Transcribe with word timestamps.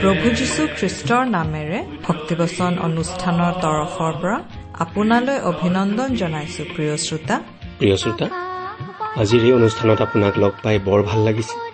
প্ৰভু 0.00 0.26
যীশু 0.38 0.62
খ্ৰীষ্টৰ 0.78 1.24
নামেৰে 1.26 1.78
ভক্তিবচন 2.06 2.72
অনুষ্ঠানৰ 2.88 3.52
তৰফৰ 3.64 4.12
পৰা 4.22 4.38
আপোনালৈ 4.84 5.38
অভিনন্দন 5.50 6.10
জনাইছো 6.14 6.62
প্ৰিয় 6.74 6.96
শ্ৰোতা। 6.96 7.36
প্ৰিয় 7.78 7.96
শ্ৰোতা 7.96 8.26
আজিৰ 9.22 9.40
এই 9.48 9.52
অনুষ্ঠানত 9.52 9.98
আপোনাক 10.02 10.38
লগ 10.38 10.52
পাই 10.62 10.78
বৰ 10.78 11.02
ভাল 11.02 11.20
লাগিছে। 11.24 11.73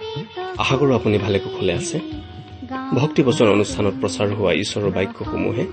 আশা 0.59 0.77
কৰোঁ 0.77 0.95
আপুনি 0.95 1.19
ভালে 1.19 1.39
কুশলে 1.39 1.73
আছে। 1.73 2.01
ভক্তিবচন 2.95 3.49
অনুষ্ঠানত 3.49 3.95
প্ৰচাৰ 4.01 4.29
হোৱা 4.35 4.53
ঈশ্বৰৰ 4.53 4.91
বাক্যসমূহে 4.91 5.67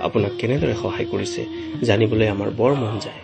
আপোনাক 0.00 0.32
কেনেদৰে 0.38 0.74
সহায় 0.82 1.06
কৰিছে 1.10 1.46
জানিবলৈ 1.82 2.26
আমাৰ 2.28 2.50
বৰ 2.50 2.74
মন 2.74 2.98
যায়। 2.98 3.20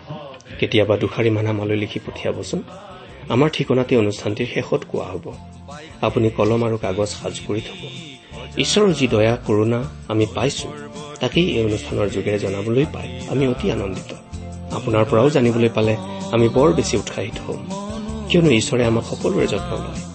কেতিয়াবা 0.59 0.97
দুষাৰিমান 0.97 1.47
আমালৈ 1.47 1.75
লিখি 1.75 1.99
পঠিয়াবচোন। 1.99 2.63
আমাৰ 3.29 3.49
ঠিকনাতে 3.53 3.97
অনুষ্ঠানটিৰ 3.97 4.47
শেষত 4.53 4.81
কোৱা 4.91 5.05
হ'ব। 5.05 5.25
আপুনি 6.01 6.29
কলম 6.29 6.63
আৰু 6.63 6.77
কাগজ 6.77 7.07
সাজু 7.07 7.41
কৰি 7.47 7.61
থব। 7.61 7.81
ঈশ্বৰৰ 8.57 8.93
যি 8.93 9.07
দয়া 9.07 9.37
কৰোণা 9.47 9.83
আমি 10.07 10.25
পাইছো 10.35 10.67
তাকেই 11.19 11.47
এই 11.57 11.65
অনুষ্ঠানৰ 11.65 12.09
যোগেৰে 12.09 12.39
জনাবলৈ 12.39 12.85
পাই 12.93 13.19
আমি 13.29 13.47
অতি 13.47 13.71
আনন্দিত। 13.71 14.15
আপোনাৰ 14.73 15.05
পৰাও 15.05 15.29
জানিবলৈ 15.29 15.69
পালে 15.69 15.97
আমি 16.31 16.49
বৰ 16.49 16.73
বেছি 16.73 16.97
উৎসাহিত 16.97 17.37
হ'ম। 17.47 17.61
কিয়নো 18.29 18.49
ঈশ্বৰে 18.49 18.85
আমাক 18.85 19.03
সকলোৰে 19.03 19.47
যত্ন 19.47 19.71
লয়। 19.71 20.14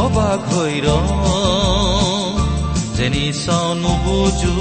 অবাক 0.00 0.40
হৈ 0.50 0.74
যেনি 2.96 3.26
চাওঁ 3.42 3.70
নুবুজো 3.74 4.56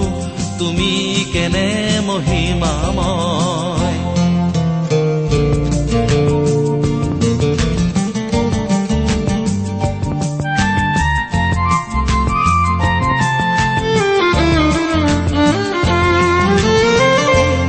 তুমি 0.59 0.91
কেনে 1.33 1.69
মহিমাময় 2.07 3.97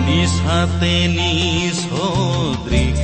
নিজ 0.07 0.33
হাতে 0.47 0.95
নিজ 1.17 1.77
সদৃশেৰে 1.83 3.00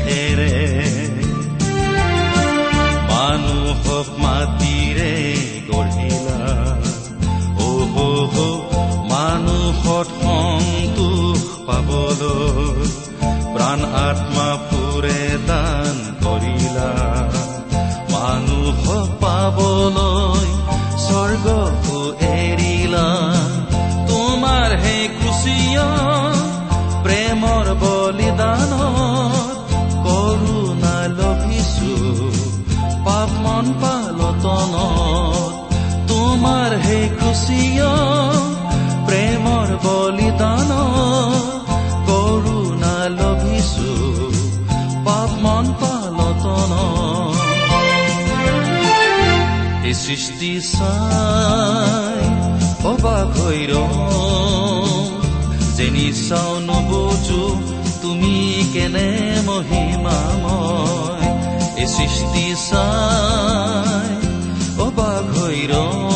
কুচিয়া 37.36 37.94
প্ৰেমৰ 39.06 39.68
বলিদানত 39.84 41.68
কৰোণা 42.08 42.96
লভিছো 43.18 43.92
পাপ 45.06 45.30
মন 45.44 45.66
পালতনত 45.80 47.36
এই 49.88 49.94
সৃষ্টি 50.04 50.52
চাই 50.72 52.22
অবাক 52.92 53.28
হৈ 53.38 53.60
যেনি 55.76 56.08
চাও 56.26 56.52
নবুজো 56.68 57.44
তুমি 58.02 58.36
কেনে 58.72 59.08
মহিমাময়। 59.48 61.28
এই 61.82 61.88
সৃষ্টি 61.96 62.46
চাই 62.68 64.12
অবাক 64.86 65.26
হৈ 65.36 65.60
যেনি 65.72 66.15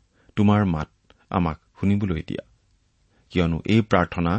তোমাৰ 0.41 0.65
মাত 0.65 0.89
আমাক 1.29 1.57
শুনিবলৈ 1.79 2.21
দিয়া। 2.27 2.43
কিয়নো 3.31 3.57
এই 3.65 3.81
প্ৰাৰ্থনা 3.81 4.33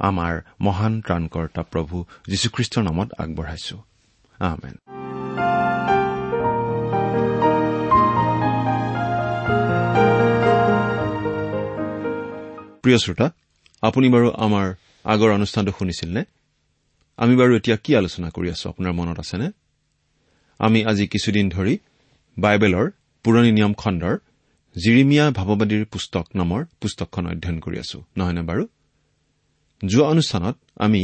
আমাৰ 0.00 0.32
মহান 0.60 0.94
ত্ৰাণকৰ্তা 1.00 1.62
প্ৰভু 1.62 2.04
যীশুখ্ৰীষ্টৰ 2.28 2.82
নামত 2.82 3.08
আগবঢ়াইছো। 3.18 3.76
আমেন। 4.38 4.76
প্ৰিয় 12.82 12.98
শ্ৰোতা 12.98 13.26
আপুনি 13.82 14.08
বাৰু 14.08 14.28
আমাৰ 14.36 14.66
আগৰ 15.04 15.30
অনুষ্ঠানটো 15.30 15.72
শুনিছিল 15.78 16.08
নে 16.12 16.24
আমি 17.16 17.36
বাৰু 17.36 17.56
এতিয়া 17.56 17.76
কি 17.76 17.96
আলোচনা 17.96 18.28
কৰি 18.28 18.48
আছো 18.50 18.70
আপোনাৰ 18.70 18.92
মনত 18.92 19.18
আছেনে? 19.18 19.50
আমি 20.58 20.84
আজি 20.84 21.06
কিছুদিন 21.06 21.48
ধৰি 21.48 21.78
বাইবেলৰ 22.38 22.90
পুৰণি 23.24 23.52
নিয়ম 23.52 23.72
খণ্ডৰ 23.74 24.18
জিৰিমিয়া 24.76 25.30
ভাৱবাদীৰ 25.30 25.84
পুস্তক 25.84 26.26
নামৰ 26.34 26.64
পুস্তকখন 26.80 27.24
অধ্যয়ন 27.26 27.58
কৰি 27.60 27.76
আছো 27.78 27.98
নহয়নে 28.16 28.42
বাৰু? 28.42 28.64
যোৱা 29.86 30.06
অনুষ্ঠানত 30.08 30.56
আমি 30.76 31.02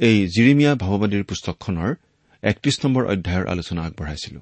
এই 0.00 0.16
জিৰিমিয়া 0.26 0.72
ভাৱবাদীৰ 0.74 1.24
পুস্তকখনৰ 1.24 1.90
একত্ৰিশ 2.42 2.76
নম্বৰ 2.84 3.02
অধ্যায়ৰ 3.04 3.44
আলোচনা 3.46 3.80
আগবঢ়াইছিলো। 3.82 4.40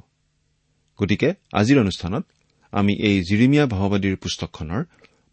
গতিকে 0.98 1.28
আজিৰ 1.52 1.76
অনুষ্ঠানত 1.80 2.24
আমি 2.72 2.92
এই 3.08 3.16
জিৰিমিয়া 3.22 3.64
ভাৱবাদীৰ 3.66 4.16
পুস্তকখনৰ 4.16 4.82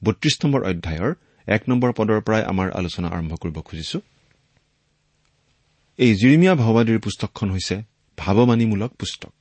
বত্ৰিশ 0.03 0.35
নম্বৰ 0.43 0.61
অধ্যায়ৰ 0.63 1.11
এক 1.47 1.61
নম্বৰ 1.69 1.89
পদৰ 1.97 2.19
পৰাই 2.21 2.43
আমাৰ 2.43 2.67
আলোচনা 2.71 3.07
আৰম্ভ 3.07 3.31
কৰিব 3.35 3.57
খুজিছো। 3.61 3.99
এই 5.99 6.11
জিৰিমিয়া 6.15 6.53
ভাৱবাদীৰ 6.55 6.99
পুস্তকখন 6.99 7.47
হৈছে 7.51 7.75
ভাৱবাণীমূলক 8.17 8.91
পুস্তক। 8.99 9.33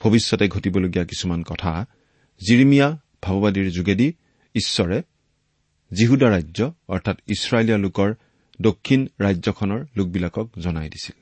ভৱিষ্যতে 0.00 0.44
ঘটিবলগীয়া 0.48 1.04
কিছুমান 1.04 1.42
কথা 1.42 1.86
জিৰিমিয়া 2.46 2.98
ভাৱবাদীৰ 3.22 3.70
যোগেদি 3.70 4.12
ঈশ্বৰে 4.54 5.02
জিহুদা 5.92 6.28
ৰাজ্য 6.30 6.72
অৰ্থাৎ 6.88 7.16
ইছৰাইলীয়া 7.26 7.78
লোকৰ 7.78 8.14
দক্ষিণ 8.62 9.06
ৰাজ্যখনৰ 9.20 9.86
লোকবিলাকক 9.96 10.50
জনাই 10.58 10.88
দিছিল। 10.88 11.16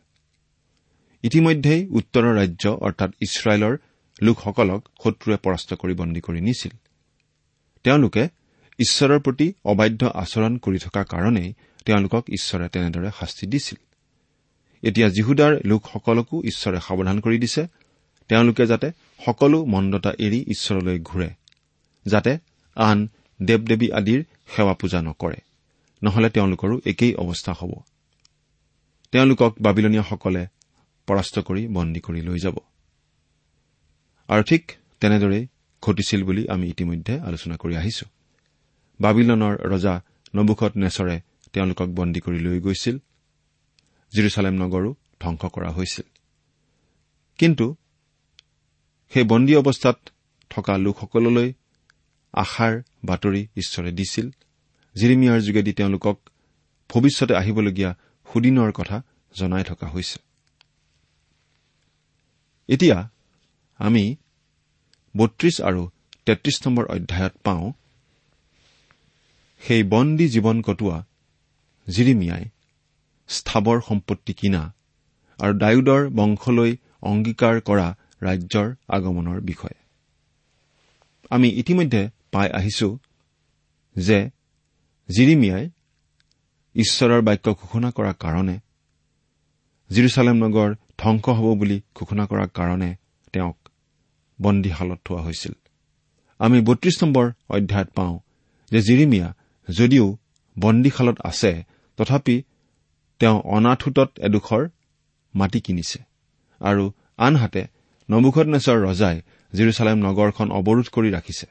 ইতিমধ্যেই 1.22 1.86
উত্তৰৰ 1.86 2.36
ৰাজ্য 2.36 2.68
অৰ্থাৎ 2.68 3.10
ইছৰাইলৰ 3.20 3.76
লোকসকলক 4.22 4.88
শত্ৰুৱে 5.04 5.36
পৰাস্ত 5.36 5.74
কৰি 5.74 5.94
বন্দী 5.94 6.20
কৰি 6.20 6.40
নিছিল। 6.40 6.70
তেওঁলোকে 7.82 8.28
ঈশ্বৰৰ 8.78 9.18
প্ৰতি 9.18 9.52
অবাধ্য 9.64 10.06
আচৰণ 10.06 10.58
কৰি 10.58 10.78
থকাৰ 10.78 11.04
কাৰণেই 11.04 11.52
তেওঁলোকক 11.84 12.24
ঈশ্বৰে 12.28 12.68
তেনেদৰে 12.68 13.10
শাস্তি 13.20 13.46
দিছিল। 13.46 13.78
এতিয়া 14.82 15.08
জিহুদাৰ 15.08 15.56
লোকসকলকো 15.64 16.42
ঈশ্বৰে 16.42 16.80
সাৱধান 16.80 17.20
কৰি 17.20 17.38
দিছে। 17.38 17.66
তেওঁলোকে 18.28 18.66
যাতে 18.66 18.90
সকলো 19.24 19.64
মন্দতা 19.64 20.12
এৰি 20.18 20.44
ঈশ্বৰলৈ 20.48 20.98
ঘূৰে 20.98 21.30
যাতে 22.06 22.38
আন 22.76 23.08
দেৱ 23.42 23.60
দেৱী 23.60 23.90
আদিৰ 23.90 24.24
সেৱা 24.56 24.74
পূজা 24.74 25.02
নকৰে। 25.02 25.36
নহলে 26.02 26.30
তেওঁলোকৰো 26.30 26.80
একেই 26.86 27.14
অৱস্থা 27.14 27.52
হ'ব। 27.52 27.72
তেওঁলোকক 29.12 29.54
বাবিলনীয়াসকলে 29.60 30.46
পৰাস্ত 31.06 31.38
কৰি 31.38 31.66
বন্দী 31.66 32.00
কৰি 32.00 32.20
লৈ 32.20 32.38
যাব। 32.38 32.56
আৰু 34.28 34.42
ঠিক 34.42 34.72
তেনেদৰেই 35.00 35.46
ঘটিছিল 35.82 36.24
বুলি 36.24 36.48
আমি 36.48 36.68
ইতিমধ্যে 36.68 37.20
আলোচনা 37.20 37.56
কৰি 37.56 37.76
আহিছো। 37.76 38.06
বাবিলনৰ 39.00 39.56
ৰজা 39.56 40.00
নবুখত 40.34 40.76
নেচৰে 40.76 41.20
তেওঁলোকক 41.52 41.86
বন্দী 41.86 42.20
কৰি 42.20 42.38
লৈ 42.38 42.60
গৈছিল। 42.60 42.98
জিৰচালেম 44.12 44.54
নগৰো 44.54 44.94
ধবংস 45.20 45.44
কৰা 45.44 45.70
হৈছিল। 45.70 46.04
কিন্তু 47.38 47.76
সেই 49.12 49.24
বন্দী 49.24 49.54
অৱস্থাত 49.56 49.98
থকা 50.50 50.78
লোকসকললৈ 50.78 51.52
আশাৰ 52.34 52.74
বাতৰি 53.04 53.46
ঈশ্বৰে 53.56 53.90
দিছিল। 53.92 54.26
জিৰিমিয়াৰ 54.96 55.40
যোগেদি 55.40 55.72
তেওঁলোকক 55.72 56.16
ভৱিষ্যতে 56.90 57.34
আহিবলগীয়া 57.34 57.90
সুদিনৰ 58.26 58.72
কথা 58.72 59.02
জনাই 59.38 59.64
থকা 59.64 59.86
হৈছে। 59.86 60.18
এতিয়া 62.68 63.08
আমি 63.80 64.16
বত্ৰিশ 65.16 65.60
আৰু 65.60 65.82
তেত্ৰিশ 66.26 66.56
নম্বৰ 66.66 66.84
অধ্যায়ত 66.84 67.34
পাওঁ 67.44 67.72
সেই 69.60 69.82
বন্দী 69.82 70.26
জীৱন 70.28 70.56
কটোৱা 70.62 71.04
জিৰিমিয়াই 71.86 72.44
স্থাৱৰ 73.28 73.78
সম্পত্তি 73.88 74.32
কিনা 74.32 74.62
আৰু 75.38 75.52
ডায়ুদৰ 75.58 76.02
বংশলৈ 76.08 76.76
অংগীকাৰ 77.02 77.60
কৰা 77.60 77.88
ৰাজ্যৰ 78.26 78.68
আগমনৰ 78.96 79.38
বিষয়ে। 79.50 79.78
আমি 81.30 81.48
ইতিমধ্যে 81.60 82.02
পাই 82.32 82.48
আহিছো 82.58 82.88
যে 83.96 84.18
জিৰিমিয়াই 85.08 85.64
ঈশ্বৰৰ 86.74 87.20
বাক্য 87.28 87.46
ঘোষণা 87.60 87.88
কৰাৰ 87.96 88.16
কাৰণে 88.22 88.56
জিৰচালেম 89.90 90.36
নগৰ 90.44 90.70
ধ্বংস 90.98 91.24
হ'ব 91.38 91.46
বুলি 91.60 91.76
ঘোষণা 91.94 92.24
কৰাৰ 92.30 92.48
কাৰণে 92.58 92.90
তেওঁক 93.32 93.58
বন্দীশালত 94.38 94.98
থোৱা 95.04 95.20
হৈছিল। 95.22 95.54
আমি 96.40 96.58
বত্ৰিশ 96.68 96.96
নম্বৰ 97.02 97.26
অধ্যায়ত 97.56 97.88
পাওঁ 97.96 98.14
যে 98.70 98.80
জিৰিমিয়া 98.88 99.28
যদিও 99.68 100.06
বন্দীশালত 100.56 101.16
আছে 101.30 101.52
তথাপি 101.98 102.36
তেওঁ 103.20 103.38
অনাথোটত 103.56 104.10
এডোখৰ 104.26 104.62
মাটি 105.34 105.60
কিনিছে 105.60 105.98
আৰু 106.60 106.84
আনহাতে 107.18 107.62
নমুখতনেশ্বৰ 108.08 108.78
ৰজাই 108.88 109.16
জিৰচালেম 109.52 109.98
নগৰখন 110.06 110.48
অৱৰোধ 110.58 110.86
কৰি 110.96 111.08
ৰাখিছে। 111.10 111.46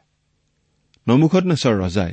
নমুখতনেশ্বৰ 1.08 1.76
ৰজাই 1.84 2.12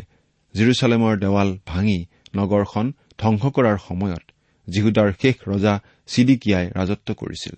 জিৰচালেমৰ 0.54 1.14
দেৱাল 1.24 1.50
ভাঙি 1.66 1.98
নগৰখন 2.36 2.86
ধ্বংস 3.18 3.42
কৰাৰ 3.56 3.78
সময়ত 3.88 4.24
জিহুদাৰ 4.68 5.08
শেষ 5.22 5.36
ৰজা 5.52 5.74
চিডিকিয়াই 6.12 6.66
ৰাজত্ব 6.78 7.08
কৰিছিল 7.20 7.54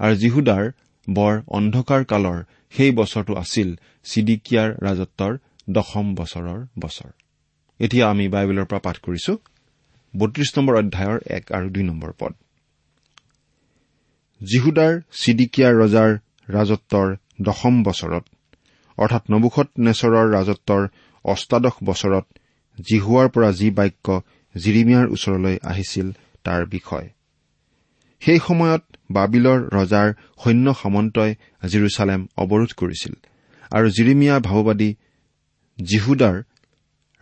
আৰু 0.00 0.14
জিহুদাৰ 0.22 0.64
বৰ 1.08 1.34
অন্ধকাৰ 1.58 2.02
কালৰ 2.04 2.38
সেই 2.74 2.90
বছৰটো 2.98 3.32
আছিল 3.42 3.68
চিডিকিয়াৰ 4.10 4.68
ৰাজত্বৰ 4.86 5.32
দশম 5.68 6.06
বছৰৰ 6.14 6.60
বছৰ। 6.78 7.10
এতিয়া 7.80 8.04
আমি 8.10 8.26
বাইবেলৰ 8.28 8.66
পৰা 8.70 8.80
পাঠ 8.86 8.96
কৰিছো। 9.06 9.32
বত্ৰিশ 10.14 10.50
নম্বৰ 10.56 10.74
অধ্যায়ৰ 10.82 11.18
এক 11.36 11.44
আৰু 11.56 11.66
দুই 11.74 11.84
নম্বৰ 11.90 12.12
পদ। 12.18 12.32
জিহুদাৰ 14.40 14.92
চিডিকিয়াৰ 15.20 15.74
ৰজাৰ 15.82 16.10
ৰাজত্বৰ 16.48 17.08
দশম 17.40 17.74
বছৰত 17.82 18.24
অৰ্থাৎ 18.98 19.22
নবুখত 19.30 19.68
নেচৰৰ 19.78 20.26
ৰাজত্বৰ 20.36 20.82
অষ্টাদশ 21.24 21.76
বছৰত 21.84 22.26
জিহুৱাৰ 22.78 23.28
পৰা 23.28 23.50
যি 23.52 23.68
বাক্য 23.70 24.06
জিৰিমিয়াৰ 24.54 25.06
ওচৰলৈ 25.14 25.56
আহিছিল 25.62 26.06
তাৰ 26.44 26.62
বিষয়। 26.66 27.06
সেই 28.22 28.38
সময়ত 28.38 28.82
বাবিলৰ 29.10 29.58
ৰজাৰ 29.72 30.08
সৈন্য 30.42 30.66
সামন্তই 30.82 31.32
জিৰচালেম 31.68 32.20
অৱৰোধ 32.42 32.70
কৰিছিল 32.80 33.14
আৰু 33.70 33.86
জিৰিমিয়া 33.90 34.36
ভাওবাদী 34.40 34.90
জিহুদাৰ 35.78 36.36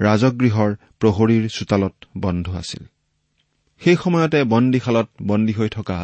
ৰাজগৃহৰ 0.00 0.70
প্ৰহৰীৰ 1.00 1.44
চোতালত 1.49 1.94
বন্ধ 2.17 2.46
আছিল। 2.56 2.82
সেই 3.82 3.96
সময়তে 3.96 4.38
বন্দীশালত 4.44 5.08
বন্দী 5.22 5.52
হৈ 5.52 5.69
থকা 5.69 5.99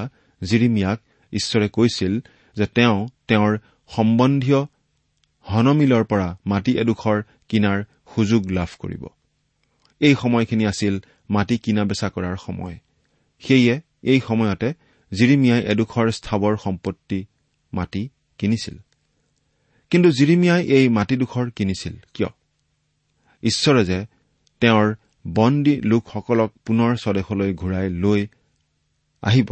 জিৰিমিয়াক 0.44 1.00
ঈশ্বৰে 1.32 1.69
কৈছিল 1.69 2.20
যে 2.56 2.66
তেওঁ 2.66 3.08
তেওঁৰ 3.28 3.58
সম্বন্ধীয় 3.88 4.64
হনমিলৰ 5.40 6.04
পৰা 6.04 6.37
মাটি 6.46 6.78
এডোখৰ 6.78 7.22
কিনাৰ 7.48 7.84
সুযোগ 8.14 8.50
লাভ 8.50 8.69
কৰিব। 8.78 9.06
এই 10.00 10.14
সময়খিনি 10.14 10.66
আছিল 10.66 11.00
মাটি 11.31 11.58
কিনা 11.58 11.84
বেচা 11.84 12.08
কৰাৰ 12.08 12.37
সময়। 12.37 12.78
সেয়ে 13.40 13.81
এই 14.02 14.20
সময়তে 14.20 14.75
জিৰিমিয়াই 15.12 15.62
এডোখৰ 15.62 16.10
স্থাৱৰ 16.10 16.56
সম্পত্তি 16.56 17.26
মাটি 17.72 18.08
কিনিছিল। 18.38 18.78
কিন্তু 19.90 20.10
জিৰিমিয়াই 20.10 20.66
এই 20.66 20.88
মাটিডোখৰ 20.88 21.50
কিনিছিল 21.50 21.96
কিয়? 22.14 22.28
ঈশ্বৰে 23.42 23.84
যে 23.84 24.06
তেওঁৰ 24.60 24.94
বন্দী 25.28 25.81
লোকসকলক 25.81 26.52
পুনৰ 26.64 26.96
স্বদেশলৈ 26.96 27.54
ঘূৰাই 27.54 27.90
লৈ 27.90 28.26
আহিব। 29.22 29.48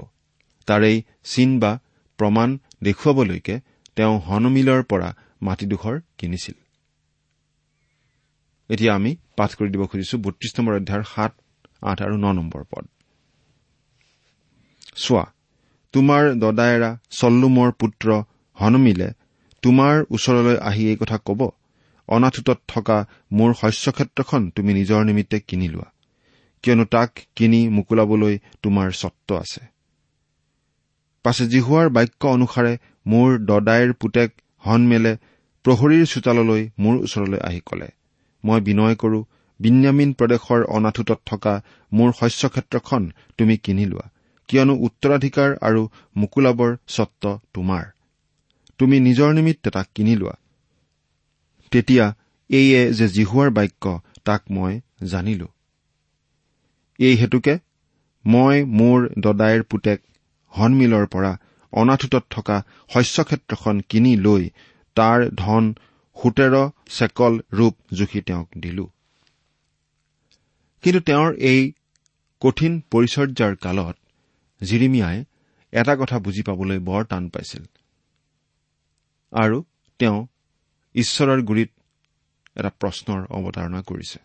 তাৰেই 0.68 0.96
চিন 1.30 1.50
বা 1.62 1.72
প্ৰমাণ 2.18 2.48
দেখুৱাবলৈকে 2.82 3.54
তেওঁ 3.96 4.14
হনমিলৰ 4.26 4.80
পৰা 4.90 5.08
মাটিডোখৰ 5.42 5.94
কিনিছিল। 6.18 6.56
এতিয়া 8.70 8.92
আমি 8.94 9.10
পাঠ 9.36 9.50
কৰি 9.58 9.68
দিব 9.74 9.82
খুজিছো 9.90 10.16
বত্ৰিশ 10.24 10.52
নম্বৰ 10.56 10.74
অধ্যায়ৰ 10.80 11.04
সাত 11.14 11.32
আঠ 11.82 11.98
আৰু 12.06 12.16
ন 12.24 12.26
নম্বৰ 12.38 12.62
পদ। 12.70 12.84
চোৱা 14.96 15.24
তোমাৰ 15.94 16.22
দদায়েৰা 16.42 16.90
চল্লুমৰ 17.10 17.70
পুত্ৰ 17.80 18.06
হনমিলে 18.58 19.08
তোমাৰ 19.62 19.94
ওচৰলৈ 20.10 20.56
আহি 20.68 20.82
এই 20.90 20.96
কথা 20.96 21.16
কব 21.26 21.40
অনাথোটত 22.08 22.58
থকা 22.68 22.96
মোৰ 23.32 23.50
শস্যক্ষেত্ৰখন 23.60 24.42
তুমি 24.56 24.70
নিজৰ 24.74 25.00
নিমিত্তে 25.04 25.38
কিনি 25.48 25.66
লোৱা 25.68 25.88
কিয়নো 26.64 26.84
তাক 26.94 27.10
কিনি 27.36 27.60
মোকোলাবলৈ 27.68 28.34
তোমাৰ 28.62 28.88
স্বত্ব 28.92 29.28
আছে। 29.36 29.62
পাছে 31.24 31.44
জিহুৱাৰ 31.46 31.88
বাক্য 31.88 32.22
অনুসাৰে 32.28 32.72
মোৰ 33.06 33.38
দদাইৰ 33.44 33.92
পুতেক 33.92 34.30
হনমেলে 34.64 35.12
প্ৰহৰীৰ 35.64 36.06
চোতাললৈ 36.06 36.62
মোৰ 36.78 36.94
ওচৰলৈ 36.98 37.40
আহি 37.48 37.60
কলে 37.60 37.88
মই 38.44 38.60
বিনয় 38.60 38.96
কৰো 38.96 39.20
বিন্যামিন 39.60 40.10
প্ৰদেশৰ 40.12 40.60
অনাথোটত 40.76 41.20
থকা 41.26 41.54
মোৰ 41.92 42.10
শস্যক্ষেত্ৰখন 42.12 43.02
তুমি 43.38 43.56
কিনি 43.58 43.84
লোৱা 43.86 44.06
কিয়নো 44.48 44.74
উত্তৰাধিকাৰ 44.76 45.50
আৰু 45.60 45.82
মুকুলাবৰ 46.16 46.76
স্বত্ব 46.88 47.38
তোমাৰ। 47.54 47.84
তুমি 48.80 48.96
নিজৰ 49.00 49.32
নিমিত্তে 49.32 49.70
তাক 49.70 49.88
কিনি 49.94 50.14
লোৱা। 50.16 50.34
তেতিয়া 51.72 52.04
এইয়ে 52.50 52.92
যে 52.92 53.06
জিহুৱাৰ 53.08 53.50
বাক্য 53.50 53.84
তাক 54.24 54.42
মই 54.50 54.80
জানিলো। 55.04 55.48
এই 56.98 57.14
হেতুকে 57.16 57.54
মই 58.24 58.56
মোৰ 58.78 58.98
দদাইৰ 59.18 59.62
পুতেক 59.62 59.98
হনমিলৰ 60.52 61.06
পৰা 61.06 61.32
অনাথোটত 61.72 62.24
থকা 62.30 62.56
শস্যক্ষেত্ৰখন 62.94 63.80
কিনি 63.88 64.16
লৈ 64.16 64.44
তাৰ 64.96 65.18
ধন 65.34 65.64
সোতৰ 66.16 66.54
চেকল 66.90 67.32
ৰূপ 67.52 67.74
জুখি 67.94 68.20
তেওঁক 68.20 68.48
দিলো। 68.58 68.84
কিন্তু 70.84 71.00
তেওঁৰ 71.00 71.34
এই 71.50 71.60
কঠিন 72.42 72.72
পৰিচৰ্যাৰ 72.90 73.54
কালত 73.56 73.96
জিৰিমিয়াই 74.60 75.24
এটা 75.72 75.94
কথা 75.96 76.18
বুজি 76.18 76.42
পাবলৈ 76.42 76.78
বৰ 76.78 77.04
টান 77.04 77.28
পাইছিল। 77.28 77.62
আৰু 79.32 79.64
তেওঁ 80.00 80.26
ঈশ্বৰৰ 80.94 81.40
গুৰিত 81.42 81.70
এটা 82.56 82.70
প্ৰশ্নৰ 82.80 83.20
অৱতাৰণা 83.36 83.80
কৰিছে। 83.82 84.18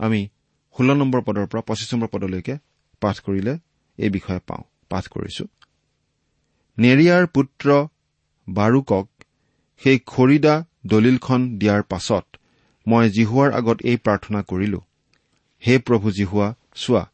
আমি 0.00 0.20
ষোল্ল 0.76 0.90
নম্বৰ 0.94 1.20
পদৰ 1.22 1.46
পৰা 1.46 1.62
পঁচিছ 1.62 1.94
নম্বৰ 1.94 2.08
পদলৈকে 2.08 2.54
পাঠ 3.00 3.16
কৰিলে 3.20 3.58
এই 3.98 4.10
বিষয়ে 4.10 4.40
পাওঁ। 4.46 4.64
পাঠ 4.90 5.04
কৰিছো। 5.14 5.44
নেৰিয়াৰ 6.78 7.24
পুত্ৰ 7.34 7.66
বাৰুকক 8.48 9.06
সেই 9.82 9.98
খৰিদা 10.06 10.54
দলিলখন 10.86 11.40
দিয়াৰ 11.60 11.82
পাছত 11.90 12.24
মই 12.86 13.04
জিহুৱাৰ 13.16 13.50
আগত 13.58 13.78
এই 13.90 13.96
প্ৰাৰ্থনা 14.04 14.40
কৰিলো। 14.50 14.80
হে 15.62 15.74
প্ৰভু 15.86 16.06
জিহুৱা 16.18 16.48
চোৱা 16.82 17.04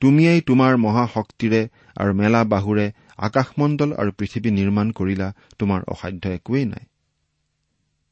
তুমিয়েই 0.00 0.40
তোমাৰ 0.48 0.72
মহাশক্তিৰে 0.76 1.62
আৰু 1.96 2.12
মেলা 2.20 2.40
বাহুৰে 2.52 2.86
আকাশমণ্ডল 3.26 3.90
আৰু 4.00 4.10
পৃথিৱী 4.18 4.50
নিৰ্মাণ 4.58 4.86
কৰিলা 4.98 5.28
তোমাৰ 5.58 5.80
অসাধ্য 5.92 6.24
একোৱেই 6.38 6.66
নাই। 6.72 6.84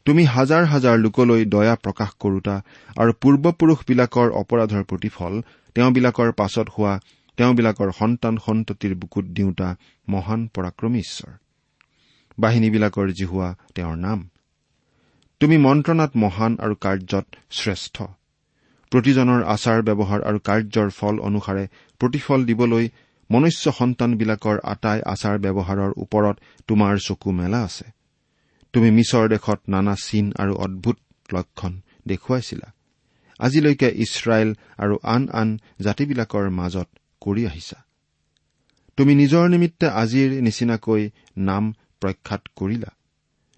তুমি 0.06 0.22
হাজাৰ 0.34 0.64
হাজাৰ 0.64 0.96
লোকলৈ 0.98 1.42
দয়া 1.54 1.74
প্ৰকাশ 1.84 2.10
কৰোতা 2.22 2.54
আৰু 2.96 3.12
পূৰ্বপুৰুষবিলাকৰ 3.22 4.28
অপৰাধৰ 4.40 4.82
প্ৰতিফল 4.90 5.32
তেওঁবিলাকৰ 5.76 6.30
পাছত 6.40 6.66
হোৱা 6.76 6.94
তেওঁবিলাকৰ 7.36 7.92
সন্তান 7.98 8.38
সন্ততিৰ 8.46 8.94
বুকুত 8.94 9.24
দিওঁতা 9.24 9.76
মহান 10.08 10.46
পৰাক্ৰমী 10.46 10.98
ঈশ্বৰ। 10.98 11.32
বাহিনীবিলাকৰ 12.38 13.12
জিহুৱা 13.12 13.54
তেওঁৰ 13.74 13.96
নাম। 13.96 14.28
তুমি 15.40 15.58
মন্ত্ৰণাত 15.58 16.10
মহান 16.16 16.56
আৰু 16.60 16.74
কাৰ্যত 16.74 17.26
শ্ৰেষ্ঠ। 17.50 18.02
প্ৰতিজনৰ 18.90 19.44
আচাৰ 19.44 19.82
ব্যৱহাৰ 19.82 20.22
আৰু 20.22 20.38
কাৰ্যৰ 20.38 20.90
ফল 20.90 21.18
অনুসাৰে 21.18 21.68
প্ৰতিফল 21.98 22.44
দিবলৈ 22.44 22.88
মনুষ্য 23.30 23.72
সন্তানবিলাকৰ 23.72 24.58
আটাই 24.64 25.00
আচাৰ 25.06 25.38
ব্যৱহাৰৰ 25.38 25.92
ওপৰত 25.96 26.36
তোমাৰ 26.68 26.98
চকু 26.98 27.32
মেলা 27.32 27.64
আছে। 27.64 27.84
তুমি 28.72 28.90
মিছৰ 28.90 29.28
দেশত 29.28 29.60
নানা 29.68 29.94
চিন 29.94 30.32
আৰু 30.38 30.54
অদ্ভুত 30.54 30.98
লক্ষণ 31.34 31.80
দেখুৱাইছিলা। 32.08 32.72
আজিলৈকে 33.38 33.88
ইছৰাইল 33.94 34.54
আৰু 34.78 34.98
আন 35.02 35.28
আন 35.32 35.58
জাতিবিলাকৰ 35.80 36.50
মাজত 36.50 36.88
কৰি 37.24 37.42
আহিছা। 37.46 37.78
তুমি 38.98 39.12
নিজৰ 39.14 39.44
নিমিত্তে 39.48 39.86
আজিৰ 40.02 40.28
নিচিনাকৈ 40.42 41.02
নাম 41.48 41.64
প্ৰখ্যাত 42.00 42.42
কৰিলা। 42.56 42.90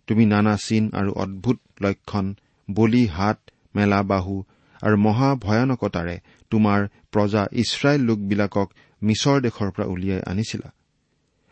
তুমি 0.09 0.25
নানা 0.27 0.55
চিন 0.57 0.85
আৰু 0.93 1.11
অদ্ভুত 1.25 1.59
লক্ষণ 1.83 2.27
বলি 2.69 3.05
হাত 3.07 3.39
মেলা 3.75 4.01
বাহু 4.03 4.35
আৰু 4.83 4.97
মহাভয়ানকতাৰে 4.97 6.17
তোমাৰ 6.53 6.81
প্ৰজা 7.13 7.43
ইছৰাইল 7.53 8.01
লোকবিলাকক 8.01 8.69
মিছৰ 9.03 9.37
দেশৰ 9.41 9.69
পৰা 9.75 9.87
উলিয়াই 9.87 10.23
আনিছিলা। 10.31 10.69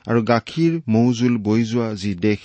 আৰু 0.04 0.20
গাখীৰ 0.22 0.72
মৌজোল 0.88 1.34
বৈ 1.38 1.60
যোৱা 1.64 1.88
যি 1.94 2.12
দেশ 2.26 2.40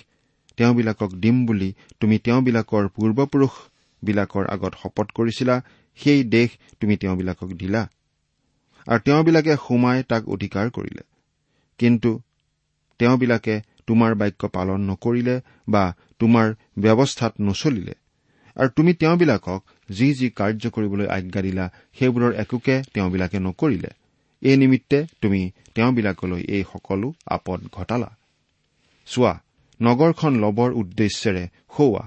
তেওঁবিলাকক 0.57 1.11
দিম 1.23 1.37
বুলি 1.45 1.69
তুমি 1.99 2.15
তেওঁবিলাকৰ 2.19 2.83
পূৰ্বপুৰুষবিলাকৰ 2.95 4.45
আগত 4.55 4.73
শপত 4.81 5.07
কৰিছিলা 5.17 5.55
সেই 5.99 6.21
দেশ 6.35 6.49
তুমি 6.79 6.93
তেওঁবিলাকক 6.97 7.49
দিলা। 7.53 7.81
আৰু 8.87 8.99
তেওঁবিলাকে 8.99 9.53
সোমাই 9.55 10.03
তাক 10.03 10.29
অধিকাৰ 10.29 10.69
কৰিলে। 10.69 11.03
কিন্তু 11.79 12.21
তেওঁবিলাকে 12.99 13.61
তোমাৰ 13.87 14.15
বাক্য 14.15 14.47
পালন 14.47 14.79
নকৰিলে 14.81 15.41
বা 15.69 15.95
তোমাৰ 16.19 16.53
ব্যৱস্থাত 16.77 17.33
নচলিলে। 17.41 17.93
আৰু 18.55 18.69
তুমি 18.75 18.93
তেওঁবিলাকক 18.93 19.61
যি 19.91 20.13
যি 20.13 20.29
কাৰ্য 20.29 20.69
কৰিবলৈ 20.69 21.07
আজ্ঞা 21.07 21.41
দিলা 21.41 21.65
সেইবোৰৰ 21.99 22.33
একোকে 22.33 22.83
তেওঁবিলাকে 22.93 23.39
নকৰিলে। 23.39 23.91
এই 24.41 24.57
নিমিত্তে 24.57 25.05
তুমি 25.21 25.51
তেওঁবিলাকলৈ 25.75 26.41
এই 26.41 26.63
সকলো 26.73 27.13
আপদ 27.25 27.59
ঘটালা। 27.71 28.09
চোৱা 29.05 29.33
নগৰখন 29.81 30.33
লবৰ 30.39 30.69
উদ্দেশ্যেৰে 30.71 31.47
সৌৱা 31.77 32.03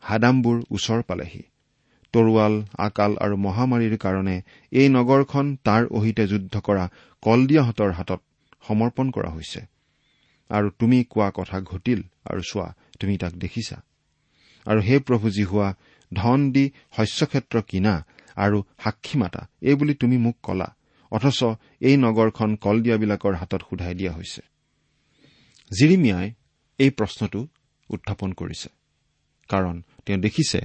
হাদামবোৰ 0.00 0.62
ওচৰ 0.70 1.02
পালেহি। 1.02 1.42
তৰোৱাল 2.12 2.54
আকাল 2.78 3.12
আৰু 3.24 3.36
মহামাৰীৰ 3.36 3.96
কাৰণে 3.96 4.36
এই 4.72 4.88
নগৰখন 4.88 5.46
তাৰ 5.66 5.82
অহিতে 5.96 6.24
যুদ্ধ 6.26 6.54
কৰা 6.58 6.84
কলদিয়াহঁতৰ 7.22 7.90
হাতত 7.92 8.20
সমৰ্পণ 8.68 9.06
কৰা 9.10 9.30
হৈছে। 9.30 9.60
আৰু 10.50 10.68
তুমি 10.78 10.98
কোৱা 11.12 11.28
কথা 11.30 11.56
ঘটিল 11.60 12.00
আৰু 12.30 12.40
চোৱা 12.40 12.68
তুমি 13.00 13.14
তাক 13.18 13.32
দেখিছা। 13.34 13.76
আৰু 14.66 14.80
হে 14.80 14.96
প্ৰভু 14.98 15.26
যি 15.30 15.44
হোৱা 15.44 15.68
ধন 16.12 16.40
দি 16.52 16.64
শস্যক্ষেত্ৰ 16.96 17.56
কিনা 17.62 17.94
আৰু 18.36 18.58
সাক্ষী 18.84 19.16
মাতা 19.18 19.42
এই 19.62 19.74
বুলি 19.74 19.94
তুমি 19.94 20.16
মোক 20.18 20.36
কলা 20.42 20.68
অথচ 21.12 21.40
এই 21.80 21.96
নগৰখন 21.96 22.50
কলদিয়াবিলাকৰ 22.56 23.34
হাতত 23.34 23.62
সোধাই 23.70 23.94
দিয়া 23.94 24.12
হৈছে। 24.12 24.42
জিৰিমিয়াই 25.70 26.28
এই 26.78 26.90
প্ৰশ্নটো 26.90 27.40
উত্থাপন 27.90 28.30
কৰিছে। 28.32 28.68
কাৰণ 29.48 29.82
তেওঁ 30.06 30.18
দেখিছে 30.18 30.60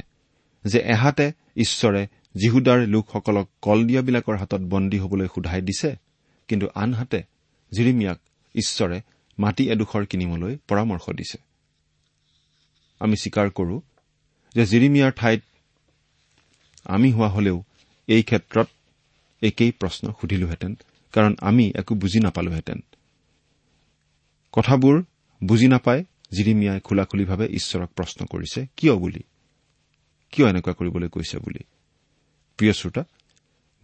যে 0.67 0.79
এহাতে 0.79 1.31
ঈশ্বৰে 1.57 2.07
জিহুদাৰ 2.35 2.79
লোকসকলক 2.87 3.47
কলদিয়াবিলাকৰ 3.61 4.35
হাতত 4.37 4.61
বন্দী 4.61 4.97
হবলৈ 4.99 5.27
সোধাই 5.27 5.61
দিছে 5.61 5.95
কিন্তু 6.47 6.67
আনহাতে 6.75 7.23
জিৰিমিয়াক 7.71 8.19
ঈশ্বৰে 8.55 9.01
মাটি 9.39 9.63
এডোখৰ 9.69 10.05
কিনিবলৈ 10.05 10.57
পৰামৰ্শ 10.67 11.09
দিছে। 11.09 11.37
আমি 12.99 13.15
স্বীকাৰ 13.17 13.49
কৰো 13.49 13.81
যে 14.55 14.65
জিৰিমিয়াৰ 14.65 15.11
ঠাইত 15.11 15.41
আমি 16.85 17.11
হোৱা 17.11 17.29
হলেও 17.29 17.63
এই 18.07 18.23
ক্ষেত্ৰত 18.23 18.67
একেই 19.41 19.71
প্ৰশ্ন 19.71 20.13
সুধিলোহেঁতেন 20.21 20.75
কাৰণ 21.13 21.35
আমি 21.41 21.71
একো 21.75 21.95
বুজি 21.95 22.19
নাপালোহেঁতেন। 22.19 22.79
কথাবোৰ 24.51 25.03
বুজি 25.43 25.67
নাপাই 25.67 26.03
জিৰিমিয়াই 26.31 26.79
খোলাখুলিভাৱে 26.79 27.45
ঈশ্বৰক 27.45 27.89
প্ৰশ্ন 27.89 28.25
কৰিছে 28.25 28.67
কিয় 28.77 28.95
বুলি? 28.95 29.23
কিয় 30.31 30.49
এনেকুৱা 30.49 30.73
কৰিবলৈ 30.73 31.09
কৈছে 31.09 31.37
বুলি? 31.37 31.59
প্ৰিয় 32.57 32.73
শ্ৰোতা 32.73 33.03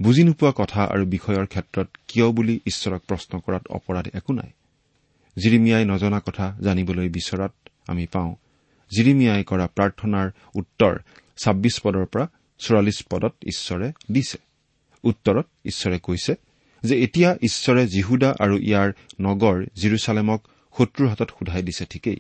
বুজি 0.02 0.24
নোপোৱা 0.24 0.52
কথা 0.56 0.82
আৰু 0.84 1.06
বিষয়ৰ 1.06 1.46
ক্ষেত্ৰত 1.46 1.88
কিয় 2.08 2.32
বুলি 2.32 2.60
ঈশ্বৰক 2.66 3.02
প্ৰশ্ন 3.08 3.40
কৰাত 3.40 3.68
অপৰাধ 3.68 4.08
একো 4.14 4.34
নাই? 4.34 4.52
জিৰিমিয়াই 5.38 5.86
নজনা 5.86 6.20
কথা 6.20 6.58
জানিবলৈ 6.64 7.10
বিচৰাত 7.10 7.54
আমি 7.88 8.06
পাওঁ 8.06 8.36
জিৰিমিয়াই 8.98 9.44
কৰা 9.44 9.68
প্ৰাৰ্থনাৰ 9.68 10.32
উত্তৰ 10.56 11.00
ছাব্বিছ 11.44 11.80
পদৰ 11.80 12.06
পৰা 12.06 12.28
চৌৰাল্লিছ 12.60 13.04
পদত 13.12 13.34
ঈশ্বৰে 13.44 13.92
দিছে। 14.12 14.38
উত্তৰত 15.04 15.46
ঈশ্বৰে 15.66 16.00
কৈছে 16.00 16.36
যে 16.84 17.04
এতিয়া 17.04 17.36
ঈশ্বৰে 17.42 17.88
জিহুদা 17.88 18.34
আৰু 18.40 18.58
ইয়াৰ 18.58 18.94
নগৰ 19.22 19.66
জিৰচালেমক 19.76 20.48
শত্ৰুৰ 20.78 21.10
হাতত 21.10 21.30
সোধাই 21.30 21.64
দিছে 21.64 21.86
ঠিকেই। 21.86 22.20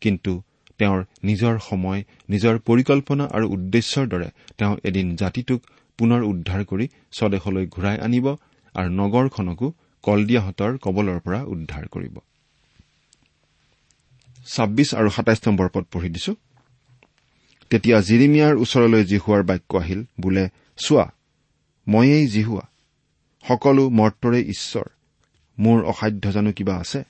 কিন্তু 0.00 0.42
তেওঁৰ 0.78 1.00
নিজৰ 1.24 1.54
সময় 1.58 2.00
নিজৰ 2.30 2.54
পৰিকল্পনা 2.58 3.24
আৰু 3.26 3.46
উদ্দেশ্যৰ 3.48 4.06
দৰে 4.06 4.28
তেওঁ 4.58 4.76
এদিন 4.84 5.16
জাতিটোক 5.16 5.60
পুনৰ 5.98 6.20
উদ্ধাৰ 6.22 6.64
কৰি 6.64 6.86
স্বদেশলৈ 7.12 7.66
ঘূৰাই 7.66 7.96
আনিব 7.98 8.26
আৰু 8.74 8.88
নগৰখনকো 8.90 9.66
কলদিয়াহঁতৰ 10.02 10.72
কবলৰ 10.78 11.18
পৰা 11.20 11.40
উদ্ধাৰ 11.44 11.84
কৰিব। 11.86 12.16
তেতিয়া 17.70 17.98
জিৰিমিয়াৰ 18.00 18.54
ওচৰলৈ 18.56 19.02
জিহুৱাৰ 19.04 19.42
বাক্য 19.42 19.78
আহিল 19.78 20.00
বোলে 20.20 20.44
চোৱা 20.76 21.06
ময়েই 21.88 22.26
জিহুৱা 22.26 22.64
সকলো 23.44 23.82
মৰ্তৰে 23.90 24.40
ঈশ্বৰ 24.54 24.86
মোৰ 25.58 25.78
অসাধ্য 25.84 26.24
জানো 26.32 26.50
কিবা 26.52 26.74
আছে? 26.76 27.00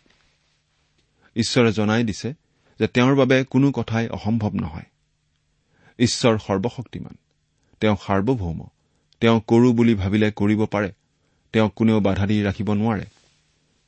ঈশ্বৰে 1.36 1.70
জনাই 1.72 2.04
দিছে 2.04 2.28
যে 2.80 2.86
তেওঁৰ 2.86 3.14
বাবে 3.14 3.44
কোনো 3.44 3.72
কথাই 3.72 4.08
অসম্ভৱ 4.08 4.52
নহয়। 4.52 4.82
ঈশ্বৰ 5.98 6.38
সৰ্বশক্তিমান। 6.38 7.16
তেওঁ 7.80 7.96
সাৰ্বভৌম। 8.06 8.66
তেওঁ 9.20 9.40
কৰো 9.46 9.72
বুলি 9.72 9.94
ভাবিলে 9.94 10.30
কৰিব 10.30 10.64
পাৰে। 10.64 10.92
তেওঁক 11.52 11.74
কোনেও 11.74 12.00
বাধা 12.00 12.26
দি 12.26 12.42
ৰাখিব 12.42 12.72
নোৱাৰে। 12.72 13.04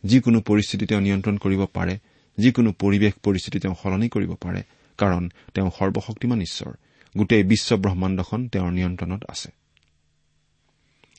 যিকোনো 0.04 0.40
পৰিস্থিতি 0.40 0.86
তেওঁ 0.86 1.00
নিয়ন্ত্ৰণ 1.00 1.36
কৰিব 1.36 1.66
পাৰে। 1.66 1.98
যিকোনো 2.38 2.72
পৰিৱেশ 2.72 3.12
পৰিস্থিতি 3.22 3.60
তেওঁ 3.60 3.74
সলনি 3.82 4.08
কৰিব 4.08 4.34
পাৰে। 4.34 4.62
কাৰণ 4.98 5.30
তেওঁ 5.54 5.70
সৰ্বশক্তিমান 5.78 6.40
ঈশ্বৰ। 6.40 6.72
গোটেই 7.18 7.42
বিশ্ব 7.42 7.76
ব্ৰহ্মাণ্ডখন 7.76 8.48
তেওঁৰ 8.48 8.72
নিয়ন্ত্ৰণত 8.72 9.24
আছে। 9.28 9.50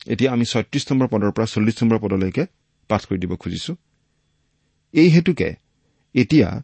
এতিয়া 0.06 0.32
আমি 0.32 0.44
ছয়ত্ৰিশ 0.44 0.92
নম্বৰ 0.92 1.08
পদৰ 1.08 1.30
পৰা 1.30 1.46
চল্লিছ 1.46 1.82
নম্বৰ 1.82 1.98
পদলৈকে 1.98 2.46
পাঠ 2.88 3.06
কৰি 3.06 3.18
দিব 3.18 3.36
খুজিছো। 3.36 3.76
এই 4.92 5.08
হেতুকে 5.08 5.54
এতিয়া 6.14 6.62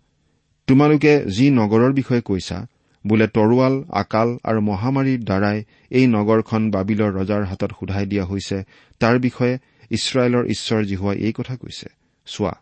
তোমালোকে 0.69 1.13
যি 1.37 1.47
নগৰৰ 1.51 1.93
বিষয়ে 1.93 2.21
কৈছা 2.21 2.59
বোলে 3.05 3.27
তৰোৱাল 3.27 3.75
আকাল 4.03 4.29
আৰু 4.49 4.61
মহামাৰীৰ 4.61 5.21
দ্বাৰাই 5.29 5.59
এই 5.91 6.07
নগৰখন 6.07 6.63
বাবিলৰ 6.71 7.11
ৰজাৰ 7.19 7.43
হাতত 7.45 7.71
সোধাই 7.81 8.07
দিয়া 8.07 8.25
হৈছে 8.25 8.57
তাৰ 9.01 9.17
বিষয়ে 9.19 9.55
ইছৰাইলৰ 9.91 10.45
ঈশ্বৰ 10.55 10.81
জিহুৱাই 10.85 11.17
এই 11.27 11.33
কথা 11.33 11.55
কৈছে। 11.57 11.89
চোৱা 12.27 12.55